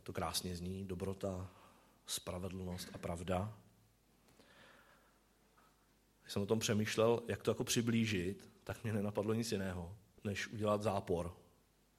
[0.00, 1.50] Tak to krásně zní, dobrota,
[2.06, 3.58] spravedlnost a pravda.
[6.22, 10.48] Když jsem o tom přemýšlel, jak to jako přiblížit, tak mě nenapadlo nic jiného, než
[10.48, 11.36] udělat zápor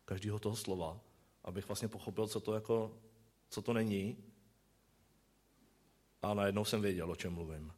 [0.06, 0.99] každého toho slova,
[1.43, 2.97] abych vlastně pochopil, co to, jako,
[3.49, 4.18] co to není.
[6.22, 7.74] A najednou jsem věděl, o čem mluvím.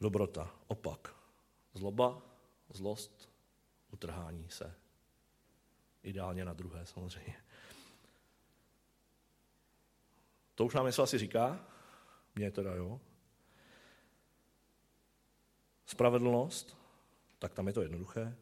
[0.00, 1.14] Dobrota, opak.
[1.74, 2.22] Zloba,
[2.70, 3.30] zlost,
[3.92, 4.81] utrhání se.
[6.02, 7.36] Ideálně na druhé samozřejmě.
[10.54, 11.66] To už nám něco asi říká?
[12.34, 13.00] Mně teda jo.
[15.86, 16.76] Spravedlnost,
[17.38, 18.36] tak tam je to jednoduché.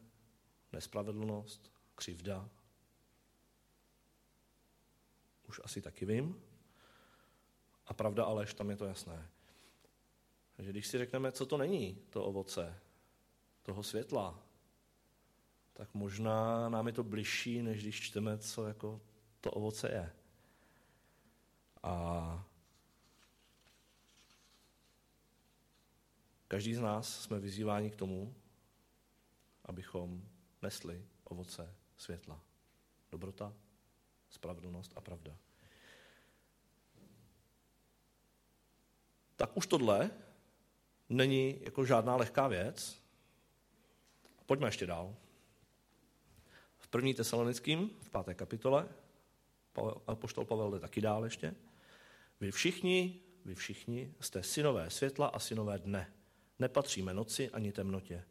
[0.71, 2.49] Nespravedlnost, křivda.
[5.47, 6.41] Už asi taky vím.
[7.87, 9.29] A pravda ale, tam je to jasné.
[10.55, 12.79] Takže když si řekneme, co to není, to ovoce,
[13.63, 14.39] toho světla,
[15.81, 19.01] tak možná nám je to bližší, než když čteme, co jako
[19.39, 20.13] to ovoce je.
[21.83, 22.45] A
[26.47, 28.35] každý z nás jsme vyzýváni k tomu,
[29.65, 30.21] abychom
[30.61, 32.41] nesli ovoce světla.
[33.11, 33.53] Dobrota,
[34.29, 35.37] spravedlnost a pravda.
[39.35, 40.11] Tak už tohle
[41.09, 43.03] není jako žádná lehká věc.
[44.45, 45.15] Pojďme ještě dál.
[46.91, 48.87] První tesalonickým, v páté kapitole,
[50.13, 51.55] poštol Pavel jde taky dál ještě.
[52.39, 56.13] Vy všichni, vy všichni jste synové světla a synové dne.
[56.59, 58.23] Nepatříme noci ani temnotě.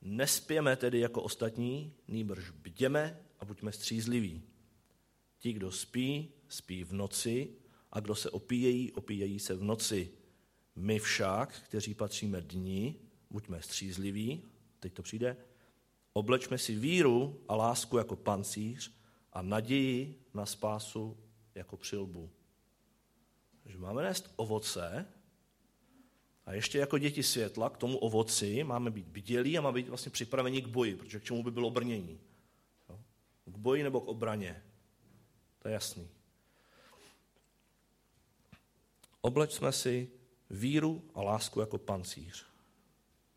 [0.00, 4.42] Nespěme tedy jako ostatní, nýbrž bděme a buďme střízliví.
[5.38, 7.48] Ti, kdo spí, spí v noci
[7.92, 10.10] a kdo se opíjejí, opíjejí se v noci.
[10.76, 14.42] My však, kteří patříme dní, buďme střízliví,
[14.80, 15.36] teď to přijde,
[16.16, 18.92] oblečme si víru a lásku jako pancíř
[19.32, 21.16] a naději na spásu
[21.54, 22.30] jako přilbu.
[23.62, 25.06] Takže máme nést ovoce
[26.46, 30.10] a ještě jako děti světla k tomu ovoci máme být bdělí a máme být vlastně
[30.10, 32.20] připraveni k boji, protože k čemu by bylo brnění?
[33.44, 34.62] K boji nebo k obraně?
[35.58, 36.08] To je jasný.
[39.20, 40.10] Oblečme si
[40.50, 42.46] víru a lásku jako pancíř.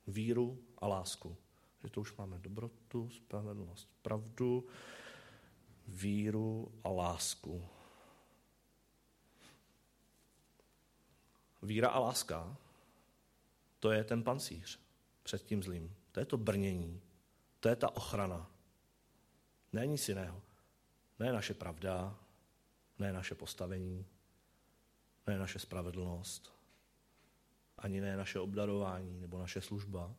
[0.07, 1.37] Víru a lásku.
[1.83, 4.67] Že to už máme dobrotu, spravedlnost, pravdu,
[5.87, 7.65] víru a lásku.
[11.61, 12.57] Víra a láska,
[13.79, 14.79] to je ten pancíř
[15.23, 15.95] před tím zlým.
[16.11, 17.01] To je to brnění,
[17.59, 18.51] to je ta ochrana.
[19.73, 20.41] Ne nic jiného.
[21.19, 22.19] Ne naše pravda,
[22.99, 24.05] ne naše postavení,
[25.27, 26.53] ne naše spravedlnost,
[27.77, 30.15] ani ne naše obdarování nebo naše služba,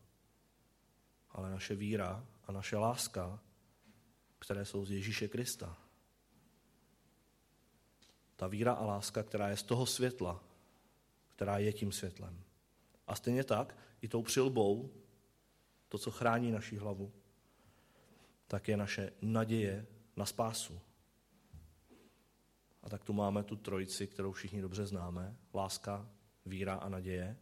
[1.31, 3.41] ale naše víra a naše láska,
[4.39, 5.79] které jsou z Ježíše Krista.
[8.37, 10.45] Ta víra a láska, která je z toho světla,
[11.29, 12.45] která je tím světlem.
[13.07, 14.91] A stejně tak i tou přilbou,
[15.89, 17.13] to, co chrání naši hlavu,
[18.47, 20.81] tak je naše naděje na spásu.
[22.83, 25.37] A tak tu máme tu trojici, kterou všichni dobře známe.
[25.55, 26.09] Láska,
[26.47, 27.37] víra a naděje.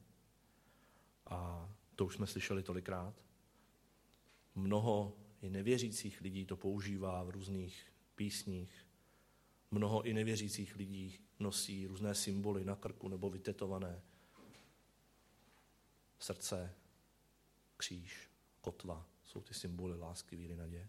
[1.26, 3.14] A to už jsme slyšeli tolikrát.
[4.58, 8.86] Mnoho i nevěřících lidí to používá v různých písních.
[9.70, 14.02] Mnoho i nevěřících lidí nosí různé symboly na krku nebo vytetované.
[16.18, 16.74] Srdce,
[17.76, 18.30] kříž,
[18.60, 20.88] kotva jsou ty symboly lásky, víry, naděje.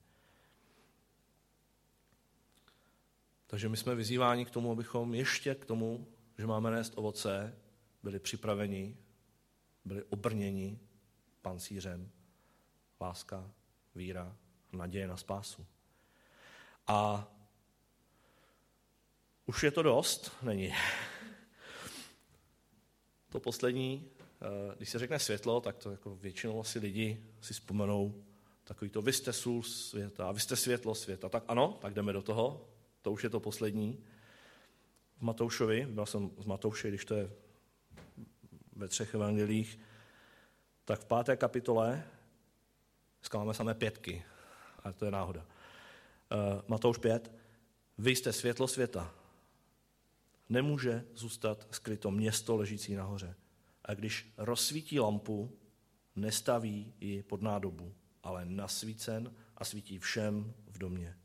[3.48, 6.08] Takže my jsme vyzýváni k tomu, abychom ještě k tomu,
[6.38, 7.58] že máme nést ovoce,
[8.04, 8.98] byli připraveni,
[9.86, 10.80] byli obrněni
[11.42, 12.12] pancířem,
[13.02, 13.52] láska,
[13.96, 14.36] víra,
[14.72, 15.66] naděje na spásu.
[16.88, 17.28] A
[19.46, 20.32] už je to dost?
[20.42, 20.74] Není.
[23.32, 24.10] To poslední,
[24.42, 28.24] eh, když se řekne světlo, tak to jako většinou asi lidi si vzpomenou
[28.64, 31.30] takový to, vy jste sůl světa, vy jste světlo světa.
[31.30, 32.70] Tak ano, tak jdeme do toho.
[33.02, 34.04] To už je to poslední.
[35.18, 37.32] V Matoušovi, byl jsem z Matouše, když to je
[38.76, 39.80] ve třech evangelích,
[40.86, 42.04] tak v páté kapitole,
[43.20, 44.24] dneska máme samé pětky,
[44.84, 45.42] ale to je náhoda.
[45.42, 47.32] Uh, Matouš 5,
[47.98, 49.16] vy jste světlo světa.
[50.50, 53.36] Nemůže zůstat skryto město ležící nahoře.
[53.86, 55.60] A když rozsvítí lampu,
[56.16, 61.16] nestaví ji pod nádobu, ale nasvícen a svítí všem v domě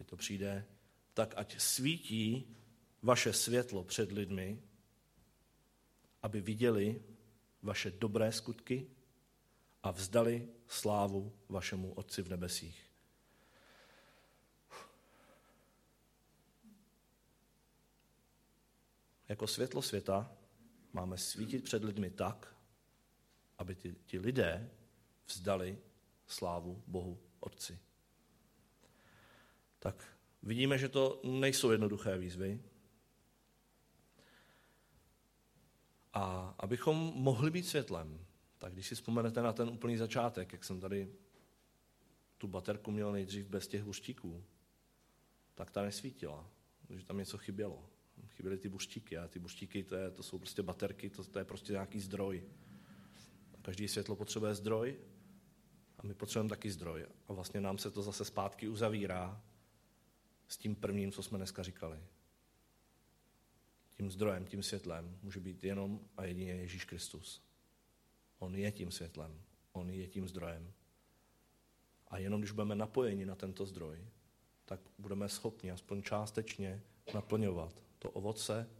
[0.00, 0.66] teď to přijde,
[1.14, 2.56] tak ať svítí
[3.02, 4.62] vaše světlo před lidmi,
[6.22, 7.02] aby viděli
[7.62, 8.86] vaše dobré skutky
[9.82, 12.90] a vzdali slávu vašemu Otci v nebesích.
[19.28, 20.32] Jako světlo světa
[20.92, 22.56] máme svítit před lidmi tak,
[23.58, 24.70] aby ti, ti lidé
[25.26, 25.78] vzdali
[26.26, 27.78] slávu Bohu Otci
[29.80, 30.04] tak
[30.42, 32.62] vidíme, že to nejsou jednoduché výzvy.
[36.12, 38.26] A abychom mohli být světlem,
[38.60, 41.12] tak když si vzpomenete na ten úplný začátek, jak jsem tady
[42.38, 44.44] tu baterku měl nejdřív bez těch hluštíků,
[45.54, 46.50] tak ta nesvítila,
[46.86, 47.90] protože tam něco chybělo.
[48.28, 49.18] chyběly ty buřtíky.
[49.18, 52.44] A ty buřtíky, to, je, to jsou prostě baterky, to, to je prostě nějaký zdroj.
[53.62, 54.96] Každý světlo potřebuje zdroj
[55.98, 57.06] a my potřebujeme taky zdroj.
[57.28, 59.42] A vlastně nám se to zase zpátky uzavírá
[60.48, 61.98] s tím prvním, co jsme dneska říkali.
[63.90, 67.49] Tím zdrojem, tím světlem může být jenom a jedině Ježíš Kristus.
[68.40, 70.72] On je tím světlem, on je tím zdrojem.
[72.08, 73.98] A jenom když budeme napojeni na tento zdroj,
[74.64, 76.82] tak budeme schopni aspoň částečně
[77.14, 78.70] naplňovat to ovoce,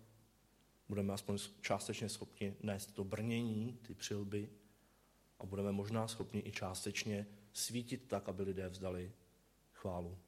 [0.89, 4.51] budeme aspoň částečně schopni nést to brnění, ty přilby
[5.39, 9.13] a budeme možná schopni i částečně svítit tak, aby lidé vzdali
[9.73, 10.19] chválu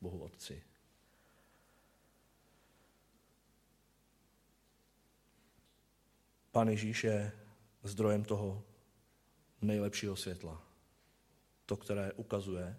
[0.00, 0.62] Bohu Otci.
[6.50, 7.32] Pán Ježíš je
[7.82, 8.64] zdrojem toho
[9.62, 10.62] nejlepšího světla.
[11.66, 12.78] To, které ukazuje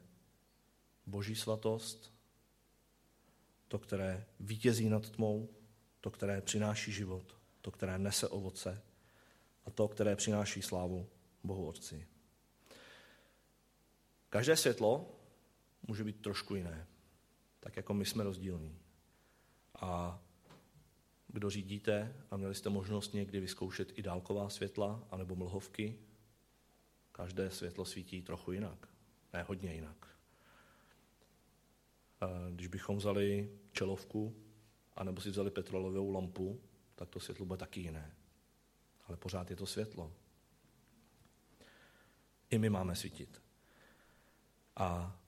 [1.06, 2.14] boží svatost,
[3.68, 5.50] to, které vítězí nad tmou,
[6.02, 8.82] to, které přináší život, to, které nese ovoce
[9.66, 11.10] a to, které přináší slávu
[11.44, 12.08] Bohu Otci.
[14.30, 15.20] Každé světlo
[15.88, 16.88] může být trošku jiné,
[17.60, 18.80] tak jako my jsme rozdílní.
[19.76, 20.22] A
[21.28, 26.00] kdo řídíte a měli jste možnost někdy vyzkoušet i dálková světla anebo mlhovky,
[27.12, 28.88] každé světlo svítí trochu jinak,
[29.34, 30.07] ne hodně jinak.
[32.49, 34.36] Když bychom vzali čelovku,
[34.95, 36.62] anebo si vzali petrolovou lampu,
[36.95, 38.16] tak to světlo bude taky jiné.
[39.07, 40.14] Ale pořád je to světlo.
[42.49, 43.41] I my máme svítit.
[44.76, 45.20] A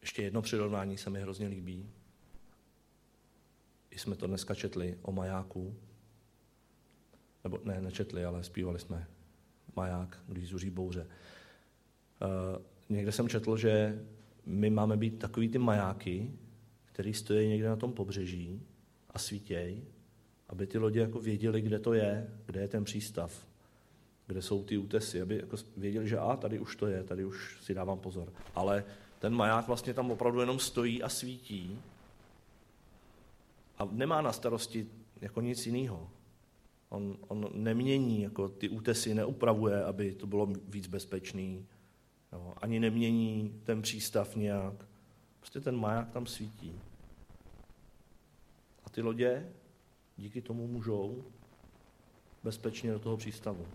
[0.00, 1.92] ještě jedno přirovnání se mi hrozně líbí.
[3.90, 5.80] I jsme to dneska četli o majáku.
[7.44, 9.06] Nebo ne, nečetli, ale zpívali jsme
[9.76, 11.06] maják, když zuří bouře.
[11.06, 14.04] Uh, někde jsem četl, že
[14.46, 16.30] my máme být takový ty majáky,
[16.84, 18.62] který stojí někde na tom pobřeží
[19.10, 19.82] a svítěj,
[20.48, 23.46] aby ty lodi jako věděli, kde to je, kde je ten přístav,
[24.26, 27.58] kde jsou ty útesy, aby jako věděli, že a tady už to je, tady už
[27.62, 28.32] si dávám pozor.
[28.54, 28.84] Ale
[29.18, 31.78] ten maják vlastně tam opravdu jenom stojí a svítí
[33.78, 34.86] a nemá na starosti
[35.20, 36.10] jako nic jiného.
[36.90, 41.66] On, on nemění, jako ty útesy neupravuje, aby to bylo víc bezpečný,
[42.32, 44.74] jo, ani nemění ten přístav nějak.
[45.40, 46.80] Prostě ten maják tam svítí.
[48.84, 49.52] A ty lodě
[50.16, 51.24] díky tomu můžou
[52.42, 53.66] bezpečně do toho přístavu.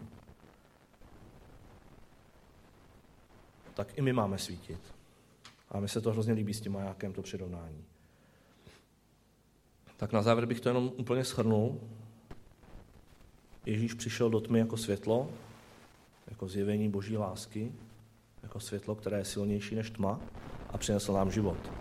[3.74, 4.80] Tak i my máme svítit.
[5.70, 7.86] A mi se to hrozně líbí s tím majákem, to přirovnání.
[9.98, 11.82] Tak na závěr bych to jenom úplně schrnul.
[13.66, 15.30] Ježíš přišel do tmy jako světlo,
[16.28, 17.72] jako zjevení boží lásky,
[18.44, 20.20] jako světlo, které je silnější než tma
[20.70, 21.72] a přinesl nám život.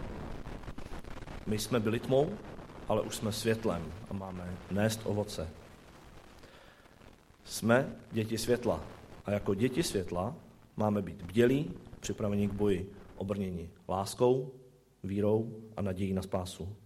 [1.47, 2.31] My jsme byli tmou,
[2.89, 5.49] ale už jsme světlem a máme nést ovoce.
[7.45, 8.85] Jsme děti světla
[9.25, 10.37] a jako děti světla
[10.77, 11.71] máme být bdělí,
[12.01, 14.53] připraveni k boji, obrněni láskou,
[15.03, 16.77] vírou a nadějí na spásu.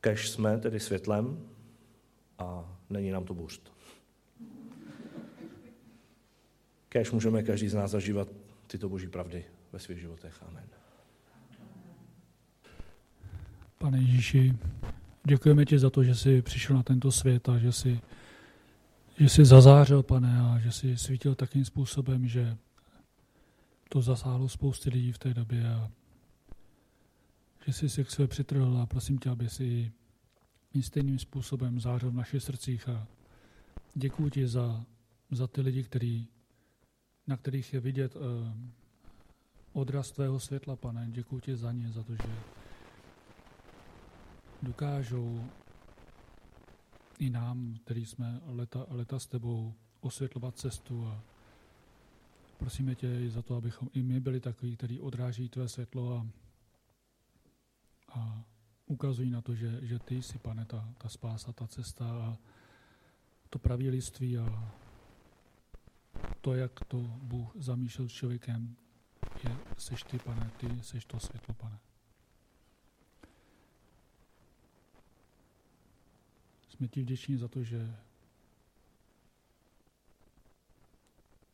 [0.00, 1.48] Kež jsme tedy světlem
[2.40, 3.72] a není nám to bůřt.
[6.88, 8.28] Kež můžeme každý z nás zažívat
[8.66, 10.42] tyto boží pravdy ve svých životech.
[10.48, 10.64] Amen.
[13.78, 14.56] Pane Ježíši,
[15.24, 18.00] děkujeme ti za to, že jsi přišel na tento svět a že jsi,
[19.18, 22.56] že jsi zazářil, pane, a že jsi svítil takým způsobem, že
[23.88, 25.90] to zasáhlo spousty lidí v té době a
[27.66, 29.92] že jsi se k své přitrhl a prosím tě, aby si
[30.80, 33.06] stejným způsobem zářil v našich srdcích a
[33.94, 34.84] děkuji ti za,
[35.30, 36.26] za ty lidi, který,
[37.26, 38.22] na kterých je vidět uh,
[39.72, 41.06] odraz tvého světla, pane.
[41.10, 42.34] Děkuji ti za ně, za to, že
[44.62, 45.44] dokážou
[47.18, 51.22] i nám, který jsme leta, leta s tebou, osvětlovat cestu a
[52.58, 56.26] prosíme tě i za to, abychom i my byli takový, který odráží tvé světlo a,
[58.08, 58.44] a
[58.90, 62.36] ukazují na to, že, že ty jsi, pane, ta, ta spása, ta cesta a
[63.50, 64.74] to pravíliství a
[66.40, 68.76] to, jak to Bůh zamýšlel s člověkem,
[69.44, 71.78] je, seš ty, pane, ty seš to světlo, pane.
[76.68, 77.96] Jsme ti vděční za to, že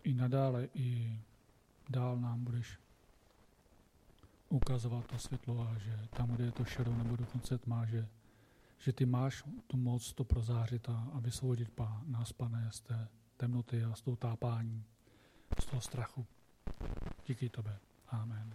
[0.03, 1.21] i nadále, i
[1.91, 2.79] dál nám budeš
[4.49, 8.09] ukazovat to světlo a že tam, kde je to šedou nebo dokonce tma, že,
[8.79, 13.09] že ty máš tu moc to prozářit a, a vysvobodit pá, nás, pane, z té
[13.37, 14.85] temnoty a z toho tápání,
[15.61, 16.27] z toho strachu.
[17.27, 17.79] Díky tebe.
[18.09, 18.55] Amen.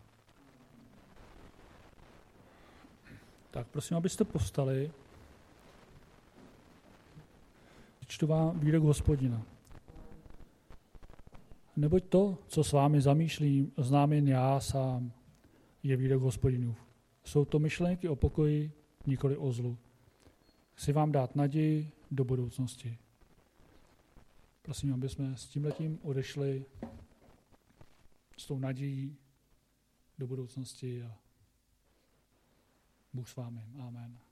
[3.51, 4.91] Tak prosím, abyste povstali.
[8.07, 9.41] Čtu vám výrok hospodina.
[11.75, 15.11] Neboť to, co s vámi zamýšlím, znám jen já sám,
[15.83, 16.77] je výrok hospodinův.
[17.23, 18.71] Jsou to myšlenky o pokoji,
[19.05, 19.77] nikoli o zlu.
[20.73, 22.97] Chci vám dát naději do budoucnosti.
[24.61, 26.65] Prosím, aby jsme s tímhletím odešli
[28.37, 29.17] s tou nadějí
[30.17, 31.17] do budoucnosti a
[33.13, 33.65] Bůh s vámi.
[33.79, 34.30] Amen.